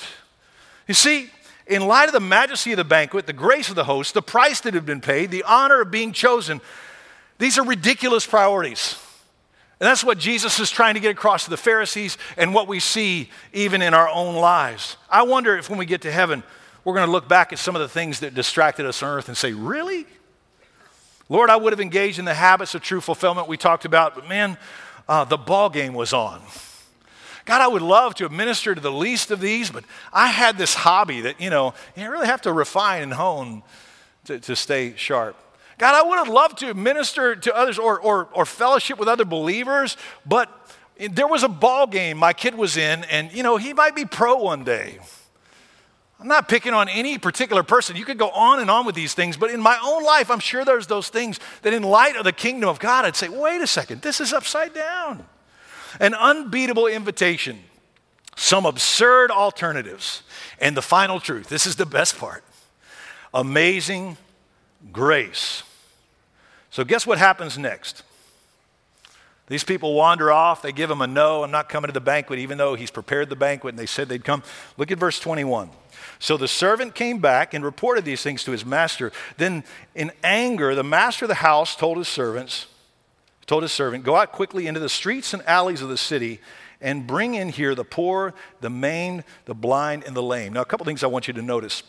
You 0.88 0.94
see, 0.94 1.30
in 1.66 1.86
light 1.86 2.06
of 2.06 2.12
the 2.12 2.20
majesty 2.20 2.72
of 2.72 2.78
the 2.78 2.84
banquet, 2.84 3.26
the 3.26 3.32
grace 3.32 3.68
of 3.68 3.74
the 3.76 3.84
host, 3.84 4.14
the 4.14 4.22
price 4.22 4.60
that 4.62 4.72
had 4.72 4.86
been 4.86 5.00
paid, 5.02 5.30
the 5.30 5.44
honor 5.44 5.82
of 5.82 5.90
being 5.90 6.12
chosen, 6.12 6.60
these 7.40 7.58
are 7.58 7.64
ridiculous 7.64 8.26
priorities. 8.26 9.02
And 9.80 9.86
that's 9.86 10.04
what 10.04 10.18
Jesus 10.18 10.60
is 10.60 10.70
trying 10.70 10.92
to 10.92 11.00
get 11.00 11.10
across 11.10 11.44
to 11.44 11.50
the 11.50 11.56
Pharisees 11.56 12.18
and 12.36 12.52
what 12.52 12.68
we 12.68 12.80
see 12.80 13.30
even 13.54 13.80
in 13.80 13.94
our 13.94 14.10
own 14.10 14.36
lives. 14.36 14.98
I 15.08 15.22
wonder 15.22 15.56
if 15.56 15.70
when 15.70 15.78
we 15.78 15.86
get 15.86 16.02
to 16.02 16.12
heaven, 16.12 16.42
we're 16.84 16.92
going 16.92 17.06
to 17.06 17.10
look 17.10 17.28
back 17.28 17.50
at 17.54 17.58
some 17.58 17.74
of 17.74 17.80
the 17.80 17.88
things 17.88 18.20
that 18.20 18.34
distracted 18.34 18.84
us 18.84 19.02
on 19.02 19.08
earth 19.08 19.28
and 19.28 19.36
say, 19.36 19.54
Really? 19.54 20.06
Lord, 21.30 21.48
I 21.48 21.56
would 21.56 21.72
have 21.72 21.80
engaged 21.80 22.18
in 22.18 22.26
the 22.26 22.34
habits 22.34 22.74
of 22.74 22.82
true 22.82 23.00
fulfillment 23.00 23.48
we 23.48 23.56
talked 23.56 23.86
about, 23.86 24.16
but 24.16 24.28
man, 24.28 24.58
uh, 25.08 25.24
the 25.24 25.38
ball 25.38 25.70
game 25.70 25.94
was 25.94 26.12
on. 26.12 26.42
God, 27.46 27.62
I 27.62 27.68
would 27.68 27.82
love 27.82 28.14
to 28.16 28.26
administer 28.26 28.74
to 28.74 28.80
the 28.80 28.92
least 28.92 29.30
of 29.30 29.40
these, 29.40 29.70
but 29.70 29.84
I 30.12 30.26
had 30.26 30.58
this 30.58 30.74
hobby 30.74 31.22
that, 31.22 31.40
you 31.40 31.48
know, 31.48 31.72
you 31.96 32.10
really 32.10 32.26
have 32.26 32.42
to 32.42 32.52
refine 32.52 33.02
and 33.02 33.14
hone 33.14 33.62
to, 34.24 34.40
to 34.40 34.54
stay 34.54 34.94
sharp. 34.96 35.36
God, 35.80 35.94
I 35.94 36.06
would 36.06 36.18
have 36.18 36.28
loved 36.28 36.58
to 36.58 36.74
minister 36.74 37.34
to 37.34 37.56
others 37.56 37.78
or, 37.78 37.98
or, 37.98 38.28
or 38.34 38.44
fellowship 38.44 38.98
with 38.98 39.08
other 39.08 39.24
believers, 39.24 39.96
but 40.26 40.50
there 41.10 41.26
was 41.26 41.42
a 41.42 41.48
ball 41.48 41.86
game 41.86 42.18
my 42.18 42.34
kid 42.34 42.54
was 42.54 42.76
in, 42.76 43.04
and 43.04 43.32
you 43.32 43.42
know, 43.42 43.56
he 43.56 43.72
might 43.72 43.96
be 43.96 44.04
pro 44.04 44.36
one 44.36 44.62
day. 44.62 44.98
I'm 46.20 46.28
not 46.28 46.50
picking 46.50 46.74
on 46.74 46.90
any 46.90 47.16
particular 47.16 47.62
person. 47.62 47.96
You 47.96 48.04
could 48.04 48.18
go 48.18 48.28
on 48.28 48.60
and 48.60 48.70
on 48.70 48.84
with 48.84 48.94
these 48.94 49.14
things, 49.14 49.38
but 49.38 49.50
in 49.50 49.58
my 49.58 49.80
own 49.82 50.04
life, 50.04 50.30
I'm 50.30 50.38
sure 50.38 50.66
there's 50.66 50.86
those 50.86 51.08
things 51.08 51.40
that, 51.62 51.72
in 51.72 51.82
light 51.82 52.14
of 52.14 52.24
the 52.24 52.32
kingdom 52.32 52.68
of 52.68 52.78
God, 52.78 53.06
I'd 53.06 53.16
say, 53.16 53.30
wait 53.30 53.62
a 53.62 53.66
second, 53.66 54.02
this 54.02 54.20
is 54.20 54.34
upside 54.34 54.74
down. 54.74 55.24
An 55.98 56.12
unbeatable 56.12 56.88
invitation, 56.88 57.58
some 58.36 58.66
absurd 58.66 59.30
alternatives, 59.30 60.24
and 60.60 60.76
the 60.76 60.82
final 60.82 61.20
truth. 61.20 61.48
This 61.48 61.66
is 61.66 61.76
the 61.76 61.86
best 61.86 62.18
part 62.18 62.44
amazing 63.32 64.18
grace. 64.92 65.62
So, 66.70 66.84
guess 66.84 67.06
what 67.06 67.18
happens 67.18 67.58
next? 67.58 68.02
These 69.50 69.64
people 69.64 69.94
wander 69.94 70.30
off. 70.30 70.62
They 70.62 70.70
give 70.70 70.88
him 70.88 71.00
a 71.00 71.08
no. 71.08 71.42
I'm 71.42 71.50
not 71.50 71.68
coming 71.68 71.88
to 71.88 71.92
the 71.92 72.00
banquet, 72.00 72.38
even 72.38 72.56
though 72.56 72.76
he's 72.76 72.92
prepared 72.92 73.28
the 73.28 73.36
banquet 73.36 73.72
and 73.72 73.78
they 73.78 73.86
said 73.86 74.08
they'd 74.08 74.24
come. 74.24 74.44
Look 74.76 74.92
at 74.92 74.98
verse 74.98 75.18
21. 75.18 75.70
So 76.20 76.36
the 76.36 76.46
servant 76.46 76.94
came 76.94 77.18
back 77.18 77.52
and 77.52 77.64
reported 77.64 78.04
these 78.04 78.22
things 78.22 78.44
to 78.44 78.52
his 78.52 78.64
master. 78.64 79.10
Then, 79.38 79.64
in 79.96 80.12
anger, 80.22 80.76
the 80.76 80.84
master 80.84 81.24
of 81.24 81.30
the 81.30 81.34
house 81.34 81.74
told 81.74 81.98
his 81.98 82.06
servants, 82.06 82.66
told 83.46 83.64
his 83.64 83.72
servant, 83.72 84.04
Go 84.04 84.14
out 84.14 84.30
quickly 84.30 84.68
into 84.68 84.78
the 84.78 84.88
streets 84.88 85.34
and 85.34 85.42
alleys 85.48 85.82
of 85.82 85.88
the 85.88 85.96
city 85.96 86.40
and 86.80 87.04
bring 87.04 87.34
in 87.34 87.48
here 87.48 87.74
the 87.74 87.84
poor, 87.84 88.34
the 88.60 88.70
maimed, 88.70 89.24
the 89.46 89.54
blind, 89.54 90.04
and 90.04 90.14
the 90.14 90.22
lame. 90.22 90.52
Now, 90.52 90.60
a 90.60 90.64
couple 90.64 90.86
things 90.86 91.02
I 91.02 91.08
want 91.08 91.26
you 91.26 91.34
to 91.34 91.42
notice. 91.42 91.82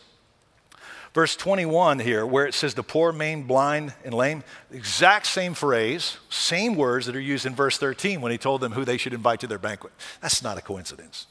Verse 1.14 1.36
21 1.36 1.98
here, 1.98 2.24
where 2.24 2.46
it 2.46 2.54
says 2.54 2.72
the 2.72 2.82
poor, 2.82 3.12
maimed, 3.12 3.46
blind, 3.46 3.92
and 4.02 4.14
lame, 4.14 4.42
exact 4.72 5.26
same 5.26 5.52
phrase, 5.52 6.16
same 6.30 6.74
words 6.74 7.04
that 7.04 7.14
are 7.14 7.20
used 7.20 7.44
in 7.44 7.54
verse 7.54 7.76
13 7.76 8.22
when 8.22 8.32
he 8.32 8.38
told 8.38 8.62
them 8.62 8.72
who 8.72 8.84
they 8.84 8.96
should 8.96 9.12
invite 9.12 9.40
to 9.40 9.46
their 9.46 9.58
banquet. 9.58 9.92
That's 10.22 10.42
not 10.42 10.56
a 10.56 10.62
coincidence. 10.62 11.26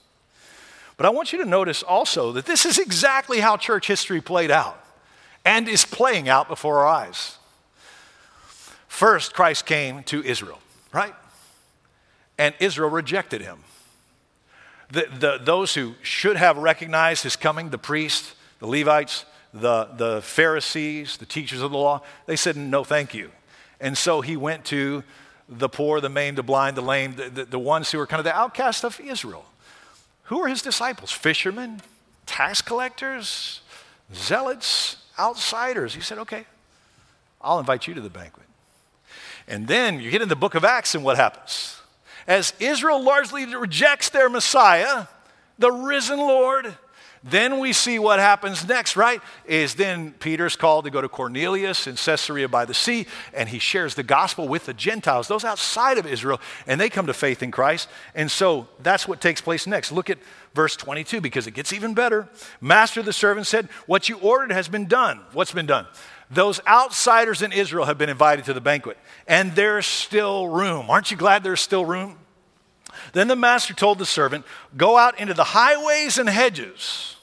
But 0.97 1.07
I 1.07 1.09
want 1.09 1.33
you 1.33 1.39
to 1.39 1.45
notice 1.45 1.81
also 1.81 2.31
that 2.33 2.45
this 2.45 2.63
is 2.63 2.77
exactly 2.77 3.39
how 3.39 3.57
church 3.57 3.87
history 3.87 4.21
played 4.21 4.51
out 4.51 4.77
and 5.43 5.67
is 5.67 5.83
playing 5.83 6.29
out 6.29 6.47
before 6.47 6.79
our 6.79 6.87
eyes. 6.87 7.37
First, 8.87 9.33
Christ 9.33 9.65
came 9.65 10.03
to 10.03 10.23
Israel, 10.23 10.59
right? 10.93 11.15
And 12.37 12.53
Israel 12.59 12.91
rejected 12.91 13.41
him. 13.41 13.63
The, 14.91 15.07
the, 15.11 15.39
those 15.41 15.73
who 15.73 15.95
should 16.03 16.35
have 16.35 16.57
recognized 16.57 17.23
his 17.23 17.35
coming, 17.35 17.71
the 17.71 17.79
priests, 17.79 18.35
the 18.59 18.67
Levites, 18.67 19.25
the, 19.53 19.89
the 19.97 20.21
Pharisees, 20.21 21.17
the 21.17 21.25
teachers 21.25 21.61
of 21.61 21.71
the 21.71 21.77
law, 21.77 22.01
they 22.25 22.35
said, 22.35 22.55
no, 22.55 22.83
thank 22.83 23.13
you. 23.13 23.31
And 23.79 23.97
so 23.97 24.21
he 24.21 24.37
went 24.37 24.65
to 24.65 25.03
the 25.49 25.67
poor, 25.67 25.99
the 25.99 26.09
maimed, 26.09 26.37
the 26.37 26.43
blind, 26.43 26.77
the 26.77 26.81
lame, 26.81 27.15
the, 27.15 27.29
the, 27.29 27.45
the 27.45 27.59
ones 27.59 27.91
who 27.91 27.97
were 27.97 28.07
kind 28.07 28.19
of 28.19 28.23
the 28.23 28.35
outcasts 28.35 28.83
of 28.83 28.99
Israel. 28.99 29.45
Who 30.25 30.39
were 30.39 30.47
his 30.47 30.61
disciples? 30.61 31.11
Fishermen, 31.11 31.81
tax 32.25 32.61
collectors, 32.61 33.61
zealots, 34.13 34.97
outsiders. 35.19 35.93
He 35.93 36.01
said, 36.01 36.19
okay, 36.19 36.45
I'll 37.41 37.59
invite 37.59 37.87
you 37.87 37.93
to 37.95 38.01
the 38.01 38.09
banquet. 38.09 38.45
And 39.47 39.67
then 39.67 39.99
you 39.99 40.11
get 40.11 40.21
in 40.21 40.29
the 40.29 40.35
book 40.35 40.55
of 40.55 40.63
Acts, 40.63 40.95
and 40.95 41.03
what 41.03 41.17
happens? 41.17 41.81
As 42.27 42.53
Israel 42.59 43.03
largely 43.03 43.53
rejects 43.53 44.09
their 44.09 44.29
Messiah, 44.29 45.07
the 45.59 45.71
risen 45.71 46.19
Lord, 46.19 46.77
then 47.23 47.59
we 47.59 47.71
see 47.71 47.99
what 47.99 48.19
happens 48.19 48.67
next, 48.67 48.95
right? 48.95 49.21
Is 49.45 49.75
then 49.75 50.13
Peter's 50.13 50.55
called 50.55 50.85
to 50.85 50.91
go 50.91 51.01
to 51.01 51.09
Cornelius 51.09 51.85
in 51.85 51.95
Caesarea 51.95 52.49
by 52.49 52.65
the 52.65 52.73
sea, 52.73 53.05
and 53.33 53.47
he 53.47 53.59
shares 53.59 53.93
the 53.93 54.03
gospel 54.03 54.47
with 54.47 54.65
the 54.65 54.73
Gentiles, 54.73 55.27
those 55.27 55.43
outside 55.43 55.99
of 55.99 56.07
Israel, 56.07 56.41
and 56.65 56.81
they 56.81 56.89
come 56.89 57.05
to 57.07 57.13
faith 57.13 57.43
in 57.43 57.51
Christ. 57.51 57.89
And 58.15 58.31
so 58.31 58.67
that's 58.81 59.07
what 59.07 59.21
takes 59.21 59.39
place 59.39 59.67
next. 59.67 59.91
Look 59.91 60.09
at 60.09 60.17
verse 60.55 60.75
22 60.75 61.21
because 61.21 61.45
it 61.45 61.51
gets 61.51 61.71
even 61.73 61.93
better. 61.93 62.27
Master 62.59 63.03
the 63.03 63.13
servant 63.13 63.45
said, 63.45 63.69
What 63.85 64.09
you 64.09 64.17
ordered 64.17 64.51
has 64.51 64.67
been 64.67 64.87
done. 64.87 65.21
What's 65.33 65.51
been 65.51 65.67
done? 65.67 65.85
Those 66.31 66.59
outsiders 66.65 67.41
in 67.41 67.51
Israel 67.51 67.85
have 67.85 67.97
been 67.97 68.09
invited 68.09 68.45
to 68.45 68.53
the 68.53 68.61
banquet, 68.61 68.97
and 69.27 69.53
there's 69.53 69.85
still 69.85 70.47
room. 70.47 70.89
Aren't 70.89 71.11
you 71.11 71.17
glad 71.17 71.43
there's 71.43 71.61
still 71.61 71.85
room? 71.85 72.17
Then 73.13 73.27
the 73.27 73.35
master 73.35 73.73
told 73.73 73.99
the 73.99 74.05
servant, 74.05 74.45
Go 74.77 74.97
out 74.97 75.19
into 75.19 75.33
the 75.33 75.43
highways 75.43 76.17
and 76.17 76.29
hedges 76.29 77.15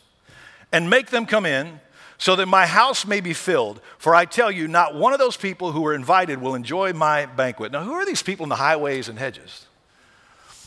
and 0.73 0.91
make 0.91 1.09
them 1.11 1.27
come 1.27 1.47
in 1.47 1.81
so 2.19 2.35
that 2.37 2.47
my 2.47 2.67
house 2.67 3.07
may 3.07 3.21
be 3.21 3.33
filled. 3.33 3.81
For 3.99 4.15
I 4.15 4.25
tell 4.25 4.51
you, 4.51 4.69
not 4.69 4.95
one 4.95 5.13
of 5.13 5.19
those 5.19 5.37
people 5.37 5.73
who 5.73 5.83
were 5.83 5.95
invited 5.95 6.41
will 6.41 6.55
enjoy 6.55 6.93
my 6.93 7.27
banquet. 7.27 7.73
Now, 7.73 7.85
who 7.85 7.93
are 7.93 8.05
these 8.05 8.23
people 8.23 8.45
in 8.45 8.51
the 8.51 8.57
highways 8.57 9.09
and 9.09 9.19
hedges? 9.19 9.67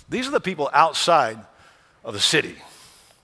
These 0.09 0.27
are 0.27 0.31
the 0.31 0.41
people 0.41 0.69
outside 0.73 1.39
of 2.03 2.13
the 2.13 2.19
city. 2.19 2.55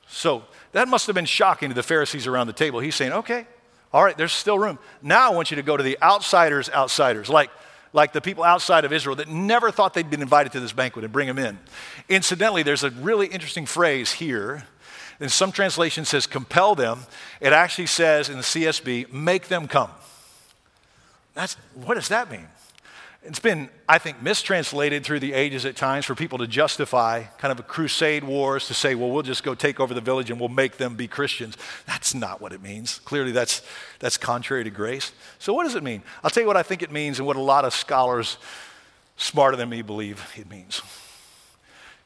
So 0.08 0.44
that 0.74 0.88
must 0.88 1.08
have 1.08 1.16
been 1.16 1.26
shocking 1.26 1.70
to 1.70 1.76
the 1.76 1.84
Pharisees 1.84 2.28
around 2.28 2.48
the 2.48 2.54
table. 2.54 2.80
He's 2.80 2.96
saying, 2.96 3.14
okay, 3.14 3.48
all 3.94 4.04
right, 4.04 4.18
there's 4.18 4.34
still 4.34 4.60
room. 4.60 4.78
Now 5.02 5.32
I 5.32 5.36
want 5.36 5.50
you 5.50 5.56
to 5.56 5.64
go 5.64 5.78
to 5.78 5.84
the 5.84 5.98
outsiders, 6.02 6.70
outsiders, 6.70 7.30
like 7.30 7.50
like 7.98 8.14
the 8.14 8.22
people 8.22 8.44
outside 8.44 8.86
of 8.86 8.94
Israel 8.94 9.16
that 9.16 9.28
never 9.28 9.72
thought 9.72 9.96
they'd 9.96 10.10
been 10.10 10.22
invited 10.22 10.52
to 10.52 10.60
this 10.60 10.72
banquet 10.72 11.04
and 11.04 11.12
bring 11.12 11.28
them 11.28 11.40
in. 11.40 11.58
Incidentally, 12.08 12.62
there's 12.62 12.84
a 12.84 12.92
really 12.92 13.26
interesting 13.26 13.66
phrase 13.66 14.12
here. 14.12 14.68
In 15.20 15.30
some 15.30 15.52
translation 15.52 16.06
says 16.06 16.28
compel 16.28 16.76
them. 16.76 17.08
It 17.42 17.54
actually 17.54 17.88
says 17.88 18.30
in 18.30 18.38
the 18.38 18.44
CSB, 18.44 19.12
make 19.12 19.48
them 19.48 19.68
come. 19.68 19.90
That's 21.34 21.56
what 21.74 21.96
does 21.96 22.10
that 22.10 22.30
mean? 22.30 22.48
It's 23.28 23.40
been, 23.40 23.70
I 23.90 23.98
think, 23.98 24.22
mistranslated 24.22 25.04
through 25.04 25.20
the 25.20 25.34
ages 25.34 25.66
at 25.66 25.76
times 25.76 26.06
for 26.06 26.16
people 26.16 26.38
to 26.38 26.48
justify 26.48 27.24
kind 27.38 27.52
of 27.52 27.60
a 27.60 27.64
crusade 27.64 28.24
wars 28.24 28.68
to 28.68 28.74
say, 28.74 28.96
well, 28.96 29.10
we'll 29.10 29.22
just 29.22 29.44
go 29.44 29.54
take 29.54 29.82
over 29.82 29.94
the 29.94 30.00
village 30.00 30.32
and 30.32 30.40
we'll 30.40 30.48
make 30.48 30.78
them 30.78 30.96
be 30.96 31.10
Christians. 31.10 31.58
That's 31.86 32.16
not 32.16 32.40
what 32.40 32.54
it 32.54 32.62
means. 32.62 33.00
Clearly, 33.00 33.34
that's, 33.34 33.62
that's 34.00 34.16
contrary 34.16 34.64
to 34.64 34.70
grace. 34.70 35.12
So, 35.40 35.54
what 35.54 35.66
does 35.66 35.76
it 35.76 35.84
mean? 35.84 36.04
I'll 36.24 36.30
tell 36.30 36.42
you 36.42 36.48
what 36.48 36.56
I 36.56 36.64
think 36.64 36.82
it 36.82 36.90
means 36.90 37.20
and 37.20 37.28
what 37.28 37.36
a 37.36 37.42
lot 37.42 37.66
of 37.66 37.74
scholars 37.74 38.38
smarter 39.18 39.58
than 39.58 39.68
me 39.68 39.82
believe 39.82 40.26
it 40.38 40.50
means. 40.50 40.82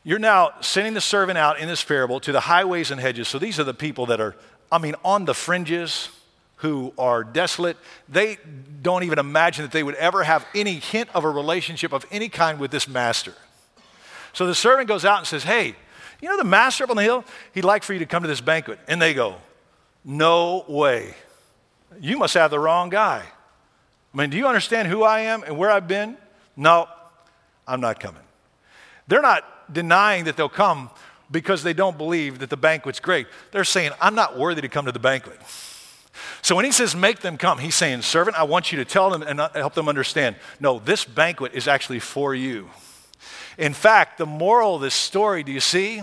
You're 0.03 0.17
now 0.17 0.53
sending 0.62 0.95
the 0.95 1.01
servant 1.01 1.38
out 1.38 1.60
in 1.60 1.67
this 1.67 1.84
parable 1.84 2.19
to 2.21 2.31
the 2.31 2.39
highways 2.39 2.89
and 2.89 2.99
hedges. 2.99 3.27
So, 3.27 3.38
these 3.38 3.60
are 3.60 3.63
the 3.63 3.75
people 3.75 4.07
that 4.07 4.19
are, 4.19 4.36
I 4.71 4.79
mean, 4.79 4.95
on 5.05 5.25
the 5.25 5.36
fringes 5.36 6.10
who 6.62 6.93
are 6.97 7.24
desolate, 7.24 7.76
they 8.08 8.38
don't 8.84 9.04
even 9.04 9.17
imagine 9.17 9.63
that 9.63 9.71
they 9.71 9.82
would 9.82 9.95
ever 9.95 10.24
have 10.24 10.45
any 10.54 10.76
hint 10.76 11.10
of 11.15 11.24
a 11.24 11.30
relationship 11.30 11.91
of 11.91 12.06
any 12.12 12.30
kind 12.30 12.60
with 12.60 12.69
this 12.69 12.88
master. 12.88 13.34
So 14.34 14.45
the 14.45 14.54
servant 14.54 14.88
goes 14.88 15.04
out 15.04 15.17
and 15.17 15.28
says, 15.28 15.43
Hey, 15.43 15.76
you 16.21 16.30
know 16.30 16.38
the 16.38 16.43
master 16.43 16.84
up 16.84 16.91
on 16.91 16.97
the 16.97 17.04
hill? 17.04 17.26
He'd 17.54 17.65
like 17.65 17.82
for 17.82 17.93
you 17.93 18.00
to 18.00 18.06
come 18.06 18.21
to 18.21 18.28
this 18.30 18.41
banquet. 18.41 18.78
And 18.88 19.02
they 19.02 19.15
go, 19.15 19.38
No 20.06 20.63
way. 20.67 21.15
You 22.00 22.19
must 22.19 22.36
have 22.36 22.52
the 22.52 22.60
wrong 22.60 22.89
guy. 22.89 23.24
I 24.13 24.17
mean, 24.17 24.30
do 24.30 24.38
you 24.38 24.47
understand 24.47 24.88
who 24.88 25.02
I 25.02 25.21
am 25.21 25.41
and 25.43 25.58
where 25.58 25.71
I've 25.71 25.88
been? 25.88 26.15
No, 26.56 26.88
I'm 27.67 27.82
not 27.82 28.00
coming. 28.00 28.21
They're 29.08 29.21
not 29.21 29.74
denying 29.74 30.26
that 30.26 30.38
they'll 30.38 30.47
come 30.47 30.91
because 31.32 31.63
they 31.63 31.74
don't 31.74 31.97
believe 31.97 32.38
that 32.39 32.52
the 32.52 32.58
banquet's 32.58 33.00
great. 33.00 33.26
They're 33.52 33.63
saying, 33.63 33.93
I'm 34.00 34.13
not 34.13 34.38
worthy 34.38 34.62
to 34.62 34.69
come 34.69 34.86
to 34.86 34.91
the 34.91 35.00
banquet. 35.00 35.39
So 36.41 36.56
when 36.56 36.65
he 36.65 36.71
says 36.71 36.95
make 36.95 37.19
them 37.19 37.38
come, 37.38 37.60
he's 37.60 37.76
saying, 37.76 38.02
Servant, 38.02 38.38
I 38.38 38.43
want 38.43 38.71
you 38.71 38.78
to 38.80 38.86
tell 38.86 39.10
them 39.10 39.21
and 39.21 39.39
uh, 39.39 39.50
help 39.54 39.74
them 39.74 39.88
understand 39.88 40.36
no, 40.60 40.80
this 40.80 41.06
banquet 41.06 41.54
is 41.54 41.67
actually 41.67 42.00
for 42.00 42.36
you. 42.36 42.69
In 43.58 43.74
fact, 43.74 44.17
the 44.17 44.26
moral 44.26 44.76
of 44.76 44.82
this 44.82 44.93
story, 44.93 45.43
do 45.43 45.52
you 45.52 45.60
see, 45.60 46.02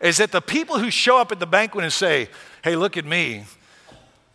is 0.00 0.18
that 0.18 0.32
the 0.32 0.40
people 0.40 0.78
who 0.78 0.90
show 0.90 1.16
up 1.18 1.32
at 1.32 1.38
the 1.38 1.46
banquet 1.46 1.84
and 1.84 1.92
say, 1.92 2.28
Hey, 2.62 2.76
look 2.76 2.96
at 2.96 3.04
me. 3.04 3.44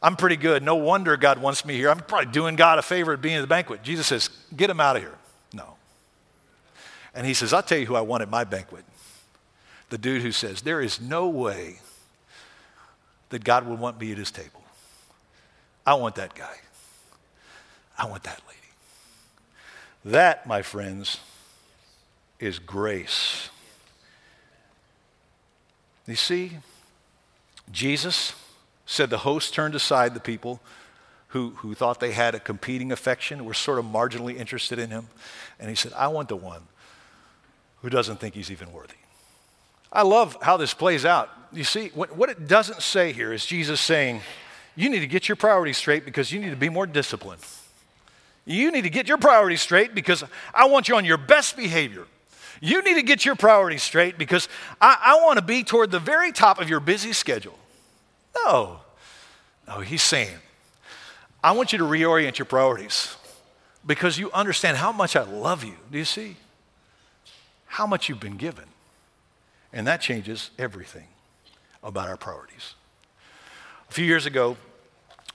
I'm 0.01 0.15
pretty 0.15 0.35
good. 0.35 0.61
No 0.63 0.75
wonder 0.75 1.17
God 1.17 1.39
wants 1.39 1.65
me 1.65 1.75
here. 1.75 1.89
I'm 1.89 1.99
probably 1.99 2.31
doing 2.31 2.55
God 2.55 2.77
a 2.77 2.81
favor 2.81 3.13
at 3.13 3.21
being 3.21 3.35
at 3.35 3.41
the 3.41 3.47
banquet. 3.47 3.83
Jesus 3.83 4.07
says, 4.07 4.29
Get 4.55 4.67
them 4.67 4.79
out 4.79 4.95
of 4.95 5.01
here. 5.01 5.15
No. 5.53 5.75
And 7.13 7.25
he 7.25 7.33
says, 7.33 7.53
I'll 7.53 7.63
tell 7.63 7.77
you 7.77 7.85
who 7.85 7.95
I 7.95 8.01
want 8.01 8.21
at 8.21 8.29
my 8.29 8.43
banquet. 8.43 8.85
The 9.89 9.97
dude 9.97 10.21
who 10.21 10.31
says, 10.31 10.61
There 10.61 10.81
is 10.81 11.01
no 11.01 11.27
way 11.27 11.79
that 13.29 13.43
God 13.43 13.67
would 13.67 13.79
want 13.79 13.99
me 13.99 14.11
at 14.11 14.17
his 14.17 14.31
table. 14.31 14.61
I 15.87 15.93
want 15.93 16.15
that 16.15 16.35
guy. 16.35 16.57
I 17.97 18.05
want 18.07 18.23
that 18.23 18.41
lady. 18.45 18.59
That, 20.03 20.45
my 20.45 20.61
friends, 20.61 21.21
is 22.41 22.59
grace. 22.59 23.49
You 26.05 26.15
see, 26.15 26.57
Jesus 27.71 28.33
said 28.85 29.09
the 29.09 29.19
host 29.19 29.53
turned 29.53 29.75
aside 29.75 30.13
the 30.13 30.19
people 30.19 30.59
who, 31.29 31.51
who 31.57 31.73
thought 31.73 32.01
they 32.01 32.11
had 32.11 32.35
a 32.35 32.39
competing 32.39 32.91
affection, 32.91 33.45
were 33.45 33.53
sort 33.53 33.79
of 33.79 33.85
marginally 33.85 34.37
interested 34.37 34.79
in 34.79 34.89
him. 34.89 35.07
And 35.57 35.69
he 35.69 35.75
said, 35.75 35.93
I 35.93 36.09
want 36.09 36.27
the 36.27 36.35
one 36.35 36.63
who 37.81 37.89
doesn't 37.89 38.19
think 38.19 38.35
he's 38.35 38.51
even 38.51 38.73
worthy. 38.73 38.95
I 39.91 40.03
love 40.03 40.37
how 40.41 40.57
this 40.57 40.73
plays 40.73 41.05
out. 41.05 41.29
You 41.53 41.63
see, 41.63 41.89
what, 41.93 42.15
what 42.15 42.29
it 42.29 42.47
doesn't 42.47 42.81
say 42.81 43.13
here 43.13 43.31
is 43.31 43.45
Jesus 43.45 43.79
saying, 43.79 44.21
you 44.77 44.89
need 44.89 44.99
to 44.99 45.07
get 45.07 45.27
your 45.27 45.35
priorities 45.35 45.75
straight 45.75 46.05
because 46.05 46.31
you 46.31 46.39
need 46.39 46.51
to 46.51 46.55
be 46.55 46.69
more 46.69 46.85
disciplined. 46.85 47.41
You 48.45 48.71
need 48.71 48.83
to 48.83 48.91
get 48.91 49.07
your 49.09 49.17
priorities 49.17 49.59
straight 49.59 49.95
because 49.95 50.23
I 50.53 50.67
want 50.67 50.87
you 50.87 50.95
on 50.95 51.03
your 51.03 51.17
best 51.17 51.57
behavior. 51.57 52.05
You 52.61 52.83
need 52.83 52.93
to 52.93 53.01
get 53.01 53.25
your 53.25 53.35
priorities 53.35 53.81
straight 53.81 54.19
because 54.19 54.47
I, 54.79 54.97
I 55.03 55.25
want 55.25 55.37
to 55.39 55.43
be 55.43 55.63
toward 55.63 55.89
the 55.89 55.99
very 55.99 56.31
top 56.31 56.61
of 56.61 56.69
your 56.69 56.79
busy 56.79 57.11
schedule. 57.11 57.57
No. 58.35 58.79
No, 59.67 59.79
he's 59.79 60.03
saying, 60.03 60.37
I 61.43 61.51
want 61.53 61.73
you 61.73 61.79
to 61.79 61.83
reorient 61.83 62.37
your 62.37 62.45
priorities 62.45 63.15
because 63.83 64.19
you 64.19 64.31
understand 64.31 64.77
how 64.77 64.91
much 64.91 65.15
I 65.15 65.23
love 65.23 65.63
you. 65.63 65.75
Do 65.91 65.97
you 65.97 66.05
see? 66.05 66.37
How 67.65 67.87
much 67.87 68.09
you've 68.09 68.19
been 68.19 68.37
given. 68.37 68.65
And 69.73 69.87
that 69.87 70.01
changes 70.01 70.51
everything 70.59 71.07
about 71.83 72.07
our 72.09 72.17
priorities. 72.17 72.75
A 73.89 73.93
few 73.93 74.05
years 74.05 74.25
ago, 74.25 74.57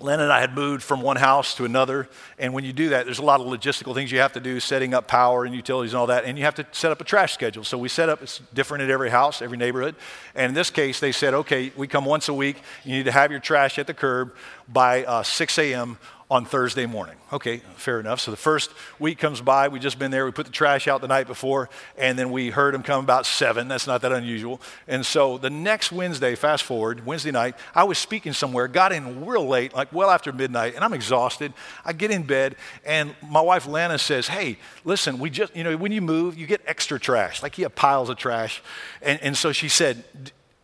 Len 0.00 0.20
and 0.20 0.32
I 0.32 0.40
had 0.40 0.54
moved 0.54 0.82
from 0.82 1.00
one 1.00 1.16
house 1.16 1.54
to 1.56 1.64
another, 1.64 2.08
and 2.38 2.52
when 2.52 2.64
you 2.64 2.72
do 2.72 2.88
that, 2.88 3.04
there's 3.04 3.20
a 3.20 3.24
lot 3.24 3.40
of 3.40 3.46
logistical 3.46 3.94
things 3.94 4.10
you 4.10 4.18
have 4.18 4.32
to 4.32 4.40
do, 4.40 4.58
setting 4.58 4.94
up 4.94 5.06
power 5.06 5.44
and 5.44 5.54
utilities 5.54 5.92
and 5.92 6.00
all 6.00 6.08
that, 6.08 6.24
and 6.24 6.36
you 6.36 6.44
have 6.44 6.56
to 6.56 6.66
set 6.72 6.90
up 6.90 7.00
a 7.00 7.04
trash 7.04 7.34
schedule. 7.34 7.62
So 7.62 7.78
we 7.78 7.88
set 7.88 8.08
up, 8.08 8.22
it's 8.22 8.40
different 8.52 8.82
at 8.82 8.90
every 8.90 9.10
house, 9.10 9.42
every 9.42 9.58
neighborhood, 9.58 9.94
and 10.34 10.48
in 10.48 10.54
this 10.54 10.70
case, 10.70 10.98
they 10.98 11.12
said, 11.12 11.34
okay, 11.34 11.72
we 11.76 11.86
come 11.86 12.04
once 12.04 12.28
a 12.28 12.34
week, 12.34 12.56
you 12.84 12.96
need 12.96 13.04
to 13.04 13.12
have 13.12 13.30
your 13.30 13.40
trash 13.40 13.78
at 13.78 13.86
the 13.86 13.94
curb 13.94 14.34
by 14.68 15.04
uh, 15.04 15.22
6 15.22 15.58
a.m. 15.58 15.98
on 16.32 16.46
Thursday 16.46 16.86
morning. 16.86 17.14
Okay, 17.30 17.58
fair 17.76 18.00
enough. 18.00 18.18
So 18.18 18.30
the 18.30 18.38
first 18.38 18.70
week 18.98 19.18
comes 19.18 19.42
by, 19.42 19.68
we 19.68 19.78
just 19.78 19.98
been 19.98 20.10
there, 20.10 20.24
we 20.24 20.32
put 20.32 20.46
the 20.46 20.52
trash 20.52 20.88
out 20.88 21.02
the 21.02 21.06
night 21.06 21.26
before, 21.26 21.68
and 21.98 22.18
then 22.18 22.30
we 22.30 22.48
heard 22.48 22.74
him 22.74 22.82
come 22.82 23.04
about 23.04 23.26
seven. 23.26 23.68
That's 23.68 23.86
not 23.86 24.00
that 24.00 24.12
unusual. 24.12 24.58
And 24.88 25.04
so 25.04 25.36
the 25.36 25.50
next 25.50 25.92
Wednesday, 25.92 26.34
fast 26.34 26.64
forward, 26.64 27.04
Wednesday 27.04 27.32
night, 27.32 27.56
I 27.74 27.84
was 27.84 27.98
speaking 27.98 28.32
somewhere, 28.32 28.66
got 28.66 28.92
in 28.92 29.26
real 29.26 29.46
late, 29.46 29.74
like 29.74 29.92
well 29.92 30.08
after 30.08 30.32
midnight, 30.32 30.74
and 30.74 30.82
I'm 30.82 30.94
exhausted. 30.94 31.52
I 31.84 31.92
get 31.92 32.10
in 32.10 32.22
bed, 32.22 32.56
and 32.86 33.14
my 33.28 33.42
wife 33.42 33.66
Lana 33.66 33.98
says, 33.98 34.26
Hey, 34.26 34.56
listen, 34.86 35.18
we 35.18 35.28
just, 35.28 35.54
you 35.54 35.64
know, 35.64 35.76
when 35.76 35.92
you 35.92 36.00
move, 36.00 36.38
you 36.38 36.46
get 36.46 36.62
extra 36.66 36.98
trash. 36.98 37.42
Like 37.42 37.58
you 37.58 37.66
have 37.66 37.74
piles 37.74 38.08
of 38.08 38.16
trash. 38.16 38.62
And, 39.02 39.20
and 39.20 39.36
so 39.36 39.52
she 39.52 39.68
said, 39.68 40.02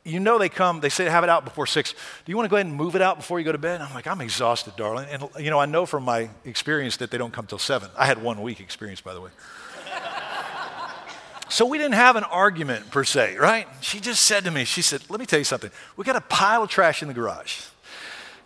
you 0.08 0.20
know 0.20 0.38
they 0.38 0.48
come, 0.48 0.80
they 0.80 0.88
say 0.88 1.04
have 1.04 1.24
it 1.24 1.30
out 1.30 1.44
before 1.44 1.66
six. 1.66 1.92
Do 1.92 2.32
you 2.32 2.36
want 2.36 2.46
to 2.46 2.50
go 2.50 2.56
ahead 2.56 2.66
and 2.66 2.74
move 2.74 2.96
it 2.96 3.02
out 3.02 3.16
before 3.16 3.38
you 3.38 3.44
go 3.44 3.52
to 3.52 3.58
bed? 3.58 3.80
I'm 3.80 3.92
like, 3.94 4.06
I'm 4.06 4.20
exhausted, 4.20 4.74
darling. 4.76 5.06
And, 5.10 5.28
you 5.38 5.50
know, 5.50 5.58
I 5.58 5.66
know 5.66 5.86
from 5.86 6.04
my 6.04 6.30
experience 6.44 6.96
that 6.98 7.10
they 7.10 7.18
don't 7.18 7.32
come 7.32 7.46
till 7.46 7.58
seven. 7.58 7.90
I 7.96 8.06
had 8.06 8.22
one 8.22 8.42
week 8.42 8.60
experience, 8.60 9.00
by 9.00 9.14
the 9.14 9.20
way. 9.20 9.30
so 11.48 11.66
we 11.66 11.78
didn't 11.78 11.94
have 11.94 12.16
an 12.16 12.24
argument 12.24 12.90
per 12.90 13.04
se, 13.04 13.36
right? 13.36 13.68
She 13.80 14.00
just 14.00 14.24
said 14.24 14.44
to 14.44 14.50
me, 14.50 14.64
she 14.64 14.82
said, 14.82 15.02
let 15.10 15.20
me 15.20 15.26
tell 15.26 15.38
you 15.38 15.44
something. 15.44 15.70
We 15.96 16.04
got 16.04 16.16
a 16.16 16.22
pile 16.22 16.62
of 16.62 16.70
trash 16.70 17.02
in 17.02 17.08
the 17.08 17.14
garage. 17.14 17.60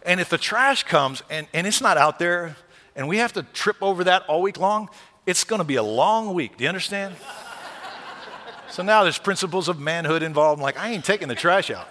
And 0.05 0.20
if 0.20 0.29
the 0.29 0.38
trash 0.38 0.83
comes 0.83 1.22
and, 1.31 1.46
and 1.55 1.66
it's 1.66 1.81
not 1.81 1.96
out 1.96 2.18
there 2.18 2.57
and 2.96 3.09
we 3.09 3.18
have 3.18 3.33
to 3.35 3.44
trip 3.44 3.77
over 3.81 4.05
that 4.05 4.25
all 4.27 4.42
week 4.42 4.59
long, 4.59 4.88
it's 5.27 5.44
going 5.44 5.61
to 5.61 5.64
be 5.64 5.77
a 5.77 5.83
long 5.83 6.35
week. 6.35 6.57
Do 6.57 6.64
you 6.64 6.68
understand? 6.68 7.14
So 8.72 8.82
now 8.82 9.02
there's 9.02 9.18
principles 9.18 9.68
of 9.68 9.78
manhood 9.78 10.22
involved. 10.22 10.58
I'm 10.58 10.62
like, 10.62 10.78
I 10.78 10.92
ain't 10.92 11.04
taking 11.04 11.28
the 11.28 11.35
trash 11.35 11.70
out. 11.70 11.87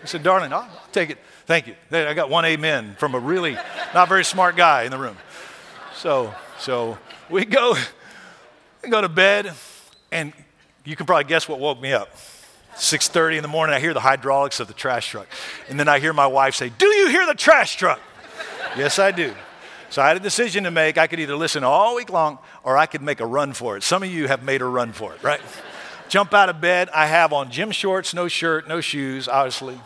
I 0.00 0.06
said, 0.06 0.22
darling, 0.22 0.52
I'll 0.52 0.70
take 0.92 1.10
it. 1.10 1.18
Thank 1.44 1.66
you. 1.66 1.74
I 1.90 2.14
got 2.14 2.30
one 2.30 2.44
amen 2.44 2.94
from 3.00 3.16
a 3.16 3.18
really 3.18 3.54
not 3.94 4.08
very 4.08 4.24
smart 4.24 4.54
guy 4.54 4.84
in 4.84 4.92
the 4.92 4.96
room. 4.96 5.16
So, 5.96 6.32
so 6.60 6.98
we 7.28 7.44
go, 7.44 7.74
we 8.80 8.90
go 8.90 9.00
to 9.00 9.08
bed, 9.08 9.52
and 10.12 10.32
you 10.84 10.94
can 10.94 11.04
probably 11.04 11.24
guess 11.24 11.48
what 11.48 11.58
woke 11.58 11.80
me 11.80 11.92
up. 11.92 12.14
6:30 12.76 13.38
in 13.38 13.42
the 13.42 13.48
morning, 13.48 13.74
I 13.74 13.80
hear 13.80 13.92
the 13.92 13.98
hydraulics 13.98 14.60
of 14.60 14.68
the 14.68 14.72
trash 14.72 15.10
truck, 15.10 15.26
and 15.68 15.80
then 15.80 15.88
I 15.88 15.98
hear 15.98 16.12
my 16.12 16.28
wife 16.28 16.54
say, 16.54 16.68
"Do 16.68 16.86
you 16.86 17.08
hear 17.08 17.26
the 17.26 17.34
trash 17.34 17.74
truck?" 17.74 17.98
yes, 18.76 19.00
I 19.00 19.10
do. 19.10 19.34
So 19.90 20.00
I 20.00 20.06
had 20.06 20.16
a 20.16 20.20
decision 20.20 20.62
to 20.62 20.70
make. 20.70 20.96
I 20.96 21.08
could 21.08 21.18
either 21.18 21.34
listen 21.34 21.64
all 21.64 21.96
week 21.96 22.08
long, 22.08 22.38
or 22.62 22.78
I 22.78 22.86
could 22.86 23.02
make 23.02 23.18
a 23.18 23.26
run 23.26 23.52
for 23.52 23.76
it. 23.76 23.82
Some 23.82 24.04
of 24.04 24.08
you 24.08 24.28
have 24.28 24.44
made 24.44 24.62
a 24.62 24.66
run 24.66 24.92
for 24.92 25.12
it, 25.12 25.20
right? 25.24 25.40
Jump 26.10 26.34
out 26.34 26.48
of 26.48 26.60
bed. 26.60 26.90
I 26.92 27.06
have 27.06 27.32
on 27.32 27.52
gym 27.52 27.70
shorts, 27.70 28.12
no 28.12 28.26
shirt, 28.26 28.66
no 28.66 28.80
shoes, 28.80 29.28
obviously. 29.28 29.80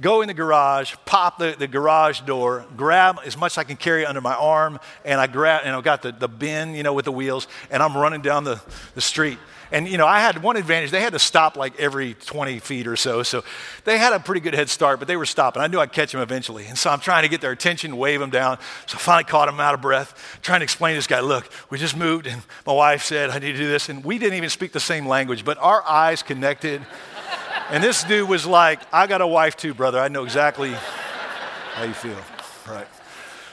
Go 0.00 0.20
in 0.22 0.28
the 0.28 0.34
garage, 0.34 0.94
pop 1.04 1.38
the, 1.38 1.56
the 1.58 1.66
garage 1.66 2.20
door, 2.20 2.64
grab 2.76 3.18
as 3.26 3.36
much 3.36 3.54
as 3.54 3.58
I 3.58 3.64
can 3.64 3.76
carry 3.76 4.06
under 4.06 4.20
my 4.20 4.34
arm, 4.34 4.78
and 5.04 5.20
I 5.20 5.26
grab, 5.26 5.62
and 5.64 5.74
I've 5.74 5.82
got 5.82 6.02
the, 6.02 6.12
the 6.12 6.28
bin, 6.28 6.76
you 6.76 6.84
know, 6.84 6.92
with 6.92 7.06
the 7.06 7.12
wheels, 7.12 7.48
and 7.72 7.82
I'm 7.82 7.96
running 7.96 8.22
down 8.22 8.44
the, 8.44 8.62
the 8.94 9.00
street. 9.00 9.40
And, 9.70 9.86
you 9.86 9.98
know, 9.98 10.06
I 10.06 10.20
had 10.20 10.42
one 10.42 10.56
advantage. 10.56 10.90
They 10.90 11.00
had 11.00 11.12
to 11.12 11.18
stop 11.18 11.56
like 11.56 11.78
every 11.78 12.14
20 12.14 12.58
feet 12.58 12.86
or 12.86 12.96
so. 12.96 13.22
So 13.22 13.44
they 13.84 13.98
had 13.98 14.12
a 14.12 14.20
pretty 14.20 14.40
good 14.40 14.54
head 14.54 14.70
start, 14.70 14.98
but 14.98 15.08
they 15.08 15.16
were 15.16 15.26
stopping. 15.26 15.62
I 15.62 15.66
knew 15.66 15.78
I'd 15.78 15.92
catch 15.92 16.12
them 16.12 16.20
eventually. 16.22 16.66
And 16.66 16.78
so 16.78 16.90
I'm 16.90 17.00
trying 17.00 17.22
to 17.22 17.28
get 17.28 17.40
their 17.40 17.52
attention, 17.52 17.96
wave 17.96 18.20
them 18.20 18.30
down. 18.30 18.58
So 18.86 18.96
I 18.96 19.00
finally 19.00 19.24
caught 19.24 19.46
them 19.46 19.60
out 19.60 19.74
of 19.74 19.80
breath, 19.82 20.38
trying 20.42 20.60
to 20.60 20.64
explain 20.64 20.94
to 20.94 20.98
this 20.98 21.06
guy, 21.06 21.20
look, 21.20 21.50
we 21.70 21.78
just 21.78 21.96
moved, 21.96 22.26
and 22.26 22.42
my 22.66 22.72
wife 22.72 23.02
said, 23.02 23.30
I 23.30 23.38
need 23.38 23.52
to 23.52 23.58
do 23.58 23.68
this. 23.68 23.88
And 23.88 24.04
we 24.04 24.18
didn't 24.18 24.34
even 24.34 24.50
speak 24.50 24.72
the 24.72 24.80
same 24.80 25.06
language, 25.06 25.44
but 25.44 25.58
our 25.58 25.82
eyes 25.86 26.22
connected. 26.22 26.84
and 27.70 27.84
this 27.84 28.04
dude 28.04 28.28
was 28.28 28.46
like, 28.46 28.80
I 28.92 29.06
got 29.06 29.20
a 29.20 29.26
wife 29.26 29.56
too, 29.56 29.74
brother. 29.74 30.00
I 30.00 30.08
know 30.08 30.24
exactly 30.24 30.72
how 31.74 31.84
you 31.84 31.94
feel. 31.94 32.18
Right. 32.66 32.86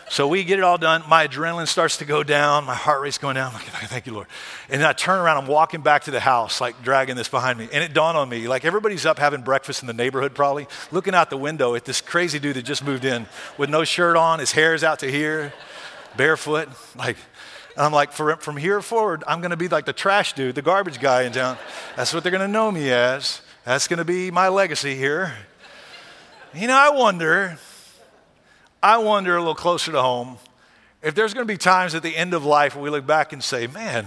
So 0.07 0.27
we 0.27 0.43
get 0.43 0.59
it 0.59 0.63
all 0.63 0.77
done. 0.77 1.03
My 1.09 1.27
adrenaline 1.27 1.67
starts 1.67 1.97
to 1.97 2.05
go 2.05 2.21
down. 2.21 2.65
My 2.65 2.75
heart 2.75 3.01
rate's 3.01 3.17
going 3.17 3.35
down. 3.35 3.47
I'm 3.47 3.53
like, 3.55 3.63
thank 3.63 4.05
you, 4.05 4.13
Lord. 4.13 4.27
And 4.69 4.79
then 4.79 4.87
I 4.87 4.93
turn 4.93 5.19
around. 5.19 5.37
I'm 5.37 5.47
walking 5.47 5.81
back 5.81 6.03
to 6.03 6.11
the 6.11 6.19
house, 6.19 6.61
like 6.61 6.83
dragging 6.83 7.15
this 7.15 7.27
behind 7.27 7.57
me. 7.57 7.67
And 7.73 7.83
it 7.83 7.91
dawned 7.91 8.15
on 8.15 8.29
me, 8.29 8.47
like 8.47 8.65
everybody's 8.65 9.05
up 9.05 9.17
having 9.17 9.41
breakfast 9.41 9.81
in 9.81 9.87
the 9.87 9.93
neighborhood, 9.93 10.35
probably, 10.35 10.67
looking 10.91 11.15
out 11.15 11.31
the 11.31 11.37
window 11.37 11.73
at 11.73 11.85
this 11.85 12.01
crazy 12.01 12.37
dude 12.37 12.55
that 12.55 12.61
just 12.61 12.85
moved 12.85 13.03
in 13.03 13.25
with 13.57 13.71
no 13.71 13.83
shirt 13.83 14.15
on. 14.15 14.39
His 14.39 14.51
hair's 14.51 14.83
out 14.83 14.99
to 14.99 15.11
here, 15.11 15.53
barefoot. 16.15 16.69
Like, 16.95 17.17
I'm 17.75 17.91
like, 17.91 18.11
from 18.11 18.57
here 18.57 18.81
forward, 18.81 19.23
I'm 19.27 19.41
going 19.41 19.51
to 19.51 19.57
be 19.57 19.67
like 19.67 19.85
the 19.85 19.93
trash 19.93 20.33
dude, 20.33 20.53
the 20.53 20.61
garbage 20.61 20.99
guy 20.99 21.23
in 21.23 21.31
town. 21.31 21.57
That's 21.97 22.13
what 22.13 22.21
they're 22.21 22.31
going 22.31 22.45
to 22.45 22.47
know 22.47 22.71
me 22.71 22.91
as. 22.91 23.41
That's 23.65 23.87
going 23.87 23.97
to 23.97 24.05
be 24.05 24.29
my 24.29 24.49
legacy 24.49 24.95
here. 24.95 25.33
You 26.53 26.67
know, 26.67 26.77
I 26.77 26.91
wonder 26.91 27.57
I 28.85 28.99
wonder 28.99 29.35
a 29.35 29.39
little 29.39 29.55
closer 29.55 29.91
to 29.93 29.99
home 29.99 30.37
if 31.01 31.15
there's 31.15 31.33
going 31.33 31.47
to 31.47 31.51
be 31.51 31.57
times 31.57 31.95
at 31.95 32.03
the 32.03 32.15
end 32.15 32.35
of 32.35 32.45
life 32.45 32.75
where 32.75 32.83
we 32.83 32.91
look 32.91 33.07
back 33.07 33.33
and 33.33 33.43
say, 33.43 33.65
man, 33.65 34.05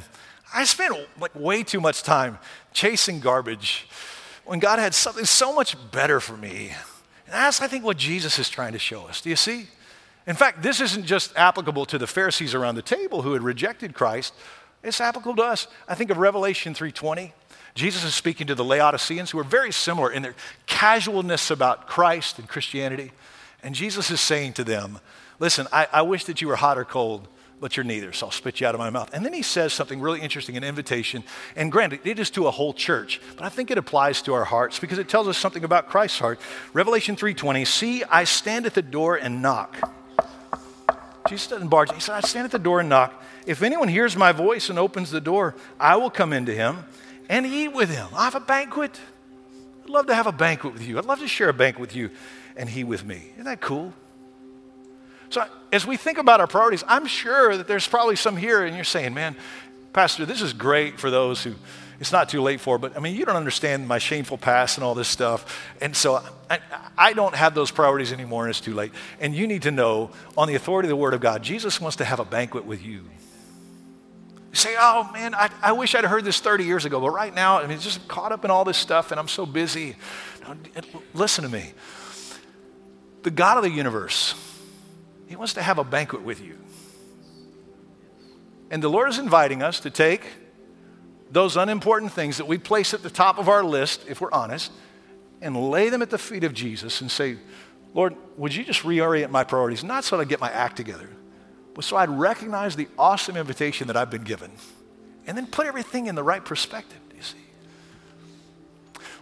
I 0.54 0.62
spent 0.62 0.94
like 1.20 1.34
way 1.34 1.64
too 1.64 1.80
much 1.80 2.04
time 2.04 2.38
chasing 2.72 3.18
garbage 3.18 3.88
when 4.44 4.60
God 4.60 4.78
had 4.78 4.94
something 4.94 5.24
so 5.24 5.52
much 5.52 5.74
better 5.90 6.20
for 6.20 6.36
me. 6.36 6.68
And 7.26 7.34
that's, 7.34 7.60
I 7.60 7.66
think, 7.66 7.82
what 7.82 7.96
Jesus 7.96 8.38
is 8.38 8.48
trying 8.48 8.72
to 8.72 8.78
show 8.78 9.08
us. 9.08 9.20
Do 9.20 9.30
you 9.30 9.34
see? 9.34 9.66
In 10.28 10.36
fact, 10.36 10.62
this 10.62 10.80
isn't 10.80 11.06
just 11.06 11.36
applicable 11.36 11.84
to 11.86 11.98
the 11.98 12.06
Pharisees 12.06 12.54
around 12.54 12.76
the 12.76 12.82
table 12.82 13.22
who 13.22 13.32
had 13.32 13.42
rejected 13.42 13.94
Christ. 13.94 14.32
It's 14.84 15.00
applicable 15.00 15.34
to 15.34 15.42
us. 15.42 15.66
I 15.88 15.96
think 15.96 16.10
of 16.10 16.18
Revelation 16.18 16.72
3:20. 16.72 17.32
Jesus 17.74 18.04
is 18.04 18.14
speaking 18.14 18.46
to 18.46 18.54
the 18.54 18.64
Laodiceans 18.64 19.32
who 19.32 19.40
are 19.40 19.44
very 19.44 19.72
similar 19.72 20.12
in 20.12 20.22
their 20.22 20.36
casualness 20.66 21.50
about 21.50 21.88
Christ 21.88 22.38
and 22.38 22.48
Christianity. 22.48 23.10
And 23.68 23.74
Jesus 23.74 24.10
is 24.10 24.22
saying 24.22 24.54
to 24.54 24.64
them, 24.64 24.98
Listen, 25.38 25.66
I, 25.70 25.86
I 25.92 26.00
wish 26.00 26.24
that 26.24 26.40
you 26.40 26.48
were 26.48 26.56
hot 26.56 26.78
or 26.78 26.86
cold, 26.86 27.28
but 27.60 27.76
you're 27.76 27.84
neither, 27.84 28.14
so 28.14 28.24
I'll 28.24 28.32
spit 28.32 28.62
you 28.62 28.66
out 28.66 28.74
of 28.74 28.78
my 28.78 28.88
mouth. 28.88 29.10
And 29.12 29.26
then 29.26 29.34
he 29.34 29.42
says 29.42 29.74
something 29.74 30.00
really 30.00 30.22
interesting, 30.22 30.56
an 30.56 30.64
invitation. 30.64 31.22
And 31.54 31.70
granted, 31.70 32.00
it 32.02 32.18
is 32.18 32.30
to 32.30 32.46
a 32.46 32.50
whole 32.50 32.72
church, 32.72 33.20
but 33.36 33.44
I 33.44 33.50
think 33.50 33.70
it 33.70 33.76
applies 33.76 34.22
to 34.22 34.32
our 34.32 34.44
hearts 34.44 34.78
because 34.78 34.96
it 34.96 35.06
tells 35.10 35.28
us 35.28 35.36
something 35.36 35.64
about 35.64 35.90
Christ's 35.90 36.18
heart. 36.18 36.40
Revelation 36.72 37.14
3:20, 37.14 37.66
see, 37.66 38.04
I 38.04 38.24
stand 38.24 38.64
at 38.64 38.72
the 38.72 38.80
door 38.80 39.16
and 39.16 39.42
knock. 39.42 39.76
Jesus 41.28 41.48
doesn't 41.48 41.68
barge. 41.68 41.92
He 41.92 42.00
said, 42.00 42.14
I 42.14 42.20
stand 42.20 42.46
at 42.46 42.52
the 42.52 42.58
door 42.58 42.80
and 42.80 42.88
knock. 42.88 43.22
If 43.44 43.62
anyone 43.62 43.88
hears 43.88 44.16
my 44.16 44.32
voice 44.32 44.70
and 44.70 44.78
opens 44.78 45.10
the 45.10 45.20
door, 45.20 45.54
I 45.78 45.96
will 45.96 46.08
come 46.08 46.32
into 46.32 46.54
him 46.54 46.86
and 47.28 47.44
eat 47.44 47.74
with 47.74 47.90
him. 47.90 48.08
I 48.16 48.24
have 48.24 48.34
a 48.34 48.40
banquet. 48.40 48.98
I'd 49.84 49.90
love 49.90 50.06
to 50.06 50.14
have 50.14 50.26
a 50.26 50.32
banquet 50.32 50.72
with 50.72 50.88
you. 50.88 50.96
I'd 50.96 51.04
love 51.04 51.18
to 51.18 51.28
share 51.28 51.50
a 51.50 51.52
banquet 51.52 51.82
with 51.82 51.94
you 51.94 52.08
and 52.58 52.68
he 52.68 52.84
with 52.84 53.06
me. 53.06 53.30
Isn't 53.34 53.44
that 53.44 53.62
cool? 53.62 53.94
So, 55.30 55.44
as 55.72 55.86
we 55.86 55.96
think 55.96 56.18
about 56.18 56.40
our 56.40 56.46
priorities, 56.46 56.84
I'm 56.86 57.06
sure 57.06 57.56
that 57.56 57.68
there's 57.68 57.86
probably 57.86 58.16
some 58.16 58.36
here, 58.36 58.64
and 58.64 58.74
you're 58.74 58.84
saying, 58.84 59.14
man, 59.14 59.36
Pastor, 59.92 60.26
this 60.26 60.42
is 60.42 60.52
great 60.52 60.98
for 60.98 61.10
those 61.10 61.42
who 61.42 61.54
it's 62.00 62.12
not 62.12 62.28
too 62.28 62.40
late 62.42 62.60
for, 62.60 62.78
but 62.78 62.96
I 62.96 63.00
mean, 63.00 63.16
you 63.16 63.24
don't 63.24 63.36
understand 63.36 63.88
my 63.88 63.98
shameful 63.98 64.38
past 64.38 64.78
and 64.78 64.84
all 64.84 64.94
this 64.94 65.08
stuff. 65.08 65.66
And 65.80 65.96
so 65.96 66.22
I, 66.48 66.60
I 66.96 67.12
don't 67.12 67.34
have 67.34 67.54
those 67.54 67.72
priorities 67.72 68.12
anymore, 68.12 68.44
and 68.44 68.50
it's 68.50 68.60
too 68.60 68.74
late. 68.74 68.92
And 69.18 69.34
you 69.34 69.48
need 69.48 69.62
to 69.62 69.72
know, 69.72 70.10
on 70.36 70.46
the 70.46 70.54
authority 70.54 70.86
of 70.86 70.90
the 70.90 70.96
Word 70.96 71.14
of 71.14 71.20
God, 71.20 71.42
Jesus 71.42 71.80
wants 71.80 71.96
to 71.96 72.04
have 72.04 72.20
a 72.20 72.24
banquet 72.24 72.64
with 72.64 72.84
you. 72.84 73.00
You 74.50 74.54
say, 74.54 74.76
oh 74.78 75.10
man, 75.12 75.34
I, 75.34 75.50
I 75.60 75.72
wish 75.72 75.94
I'd 75.94 76.04
heard 76.04 76.24
this 76.24 76.38
30 76.38 76.64
years 76.64 76.84
ago, 76.84 77.00
but 77.00 77.10
right 77.10 77.34
now, 77.34 77.58
I 77.58 77.66
mean, 77.66 77.80
just 77.80 78.06
caught 78.06 78.30
up 78.30 78.44
in 78.44 78.50
all 78.50 78.64
this 78.64 78.78
stuff, 78.78 79.10
and 79.10 79.18
I'm 79.18 79.28
so 79.28 79.44
busy. 79.44 79.96
Listen 81.14 81.44
to 81.44 81.50
me 81.50 81.72
the 83.22 83.30
God 83.30 83.56
of 83.56 83.62
the 83.62 83.70
universe, 83.70 84.34
He 85.26 85.36
wants 85.36 85.54
to 85.54 85.62
have 85.62 85.78
a 85.78 85.84
banquet 85.84 86.22
with 86.22 86.42
you. 86.42 86.58
And 88.70 88.82
the 88.82 88.88
Lord 88.88 89.08
is 89.08 89.18
inviting 89.18 89.62
us 89.62 89.80
to 89.80 89.90
take 89.90 90.22
those 91.30 91.56
unimportant 91.56 92.12
things 92.12 92.38
that 92.38 92.46
we 92.46 92.58
place 92.58 92.94
at 92.94 93.02
the 93.02 93.10
top 93.10 93.38
of 93.38 93.48
our 93.48 93.62
list, 93.62 94.04
if 94.08 94.20
we're 94.20 94.32
honest, 94.32 94.72
and 95.40 95.70
lay 95.70 95.88
them 95.88 96.02
at 96.02 96.10
the 96.10 96.18
feet 96.18 96.44
of 96.44 96.52
Jesus 96.54 97.00
and 97.00 97.10
say, 97.10 97.36
Lord, 97.94 98.14
would 98.36 98.54
you 98.54 98.64
just 98.64 98.82
reorient 98.82 99.30
my 99.30 99.44
priorities? 99.44 99.84
Not 99.84 100.04
so 100.04 100.16
that 100.16 100.22
I 100.22 100.24
get 100.24 100.40
my 100.40 100.50
act 100.50 100.76
together, 100.76 101.08
but 101.74 101.84
so 101.84 101.96
I'd 101.96 102.10
recognize 102.10 102.76
the 102.76 102.88
awesome 102.98 103.36
invitation 103.36 103.86
that 103.86 103.96
I've 103.96 104.10
been 104.10 104.24
given. 104.24 104.50
And 105.26 105.36
then 105.36 105.46
put 105.46 105.66
everything 105.66 106.06
in 106.06 106.14
the 106.14 106.22
right 106.22 106.44
perspective, 106.44 106.98
do 107.10 107.16
you 107.16 107.22
see? 107.22 107.38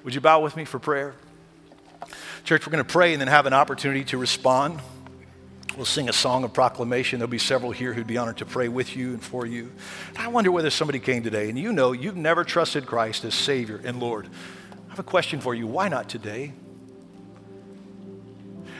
Would 0.05 0.15
you 0.15 0.21
bow 0.21 0.41
with 0.41 0.57
me 0.57 0.65
for 0.65 0.79
prayer? 0.79 1.15
Church, 2.47 2.65
we're 2.65 2.71
going 2.71 2.85
to 2.85 2.93
pray 2.93 3.13
and 3.13 3.21
then 3.21 3.27
have 3.27 3.47
an 3.47 3.53
opportunity 3.53 4.05
to 4.05 4.19
respond. 4.19 4.81
We'll 5.77 5.85
sing 5.85 6.09
a 6.09 6.13
song 6.13 6.45
of 6.45 6.53
proclamation. 6.53 7.19
There'll 7.19 7.29
be 7.29 7.39
several 7.39 7.73
here 7.73 7.93
who'd 7.93 8.07
be 8.07 8.19
honored 8.19 8.37
to 8.37 8.47
pray 8.47 8.69
with 8.69 8.97
you 8.97 9.15
and 9.15 9.21
for 9.21 9.45
you. 9.45 9.73
I 10.17 10.29
wonder 10.29 10.53
whether 10.53 10.71
somebody 10.71 11.01
came 11.01 11.25
today 11.25 11.49
and 11.49 11.59
you 11.59 11.73
know 11.73 11.91
you've 11.91 12.15
never 12.15 12.45
trusted 12.45 12.87
Christ 12.87 13.25
as 13.25 13.35
Savior 13.35 13.81
and 13.83 13.99
Lord. 13.99 14.29
I 14.87 14.91
have 14.91 15.01
a 15.01 15.03
question 15.03 15.41
for 15.41 15.57
you. 15.57 15.67
Why 15.67 15.89
not 15.89 16.09
today? 16.09 16.53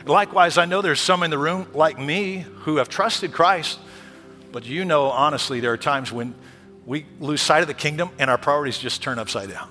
Likewise, 0.05 0.57
I 0.57 0.63
know 0.63 0.81
there's 0.81 1.01
some 1.01 1.21
in 1.23 1.29
the 1.29 1.37
room 1.37 1.67
like 1.73 1.99
me 1.99 2.45
who 2.59 2.77
have 2.77 2.87
trusted 2.87 3.33
Christ, 3.33 3.79
but 4.53 4.65
you 4.65 4.85
know, 4.85 5.07
honestly, 5.07 5.59
there 5.59 5.73
are 5.73 5.77
times 5.77 6.09
when 6.09 6.35
we 6.85 7.05
lose 7.19 7.41
sight 7.41 7.63
of 7.63 7.67
the 7.67 7.73
kingdom 7.73 8.11
and 8.17 8.29
our 8.29 8.37
priorities 8.37 8.77
just 8.77 9.03
turn 9.03 9.19
upside 9.19 9.49
down. 9.49 9.67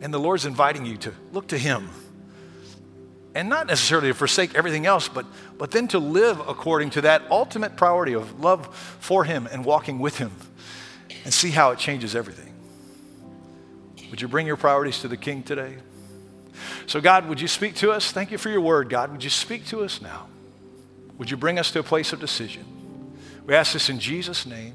And 0.00 0.14
the 0.14 0.20
Lord's 0.20 0.46
inviting 0.46 0.86
you 0.86 0.96
to 0.98 1.12
look 1.32 1.48
to 1.48 1.58
Him 1.58 1.90
and 3.38 3.48
not 3.48 3.68
necessarily 3.68 4.08
to 4.08 4.14
forsake 4.14 4.56
everything 4.56 4.84
else, 4.84 5.06
but, 5.06 5.24
but 5.58 5.70
then 5.70 5.86
to 5.86 6.00
live 6.00 6.40
according 6.40 6.90
to 6.90 7.02
that 7.02 7.22
ultimate 7.30 7.76
priority 7.76 8.12
of 8.12 8.40
love 8.40 8.74
for 8.98 9.22
Him 9.22 9.48
and 9.52 9.64
walking 9.64 10.00
with 10.00 10.18
Him 10.18 10.32
and 11.22 11.32
see 11.32 11.50
how 11.50 11.70
it 11.70 11.78
changes 11.78 12.16
everything. 12.16 12.52
Would 14.10 14.20
you 14.20 14.26
bring 14.26 14.44
your 14.44 14.56
priorities 14.56 15.02
to 15.02 15.08
the 15.08 15.16
King 15.16 15.44
today? 15.44 15.76
So, 16.86 17.00
God, 17.00 17.28
would 17.28 17.40
you 17.40 17.46
speak 17.46 17.76
to 17.76 17.92
us? 17.92 18.10
Thank 18.10 18.32
you 18.32 18.38
for 18.38 18.50
your 18.50 18.60
word, 18.60 18.88
God. 18.88 19.12
Would 19.12 19.22
you 19.22 19.30
speak 19.30 19.66
to 19.66 19.84
us 19.84 20.02
now? 20.02 20.26
Would 21.18 21.30
you 21.30 21.36
bring 21.36 21.60
us 21.60 21.70
to 21.70 21.78
a 21.78 21.84
place 21.84 22.12
of 22.12 22.18
decision? 22.18 22.64
We 23.46 23.54
ask 23.54 23.72
this 23.72 23.88
in 23.88 24.00
Jesus' 24.00 24.46
name. 24.46 24.74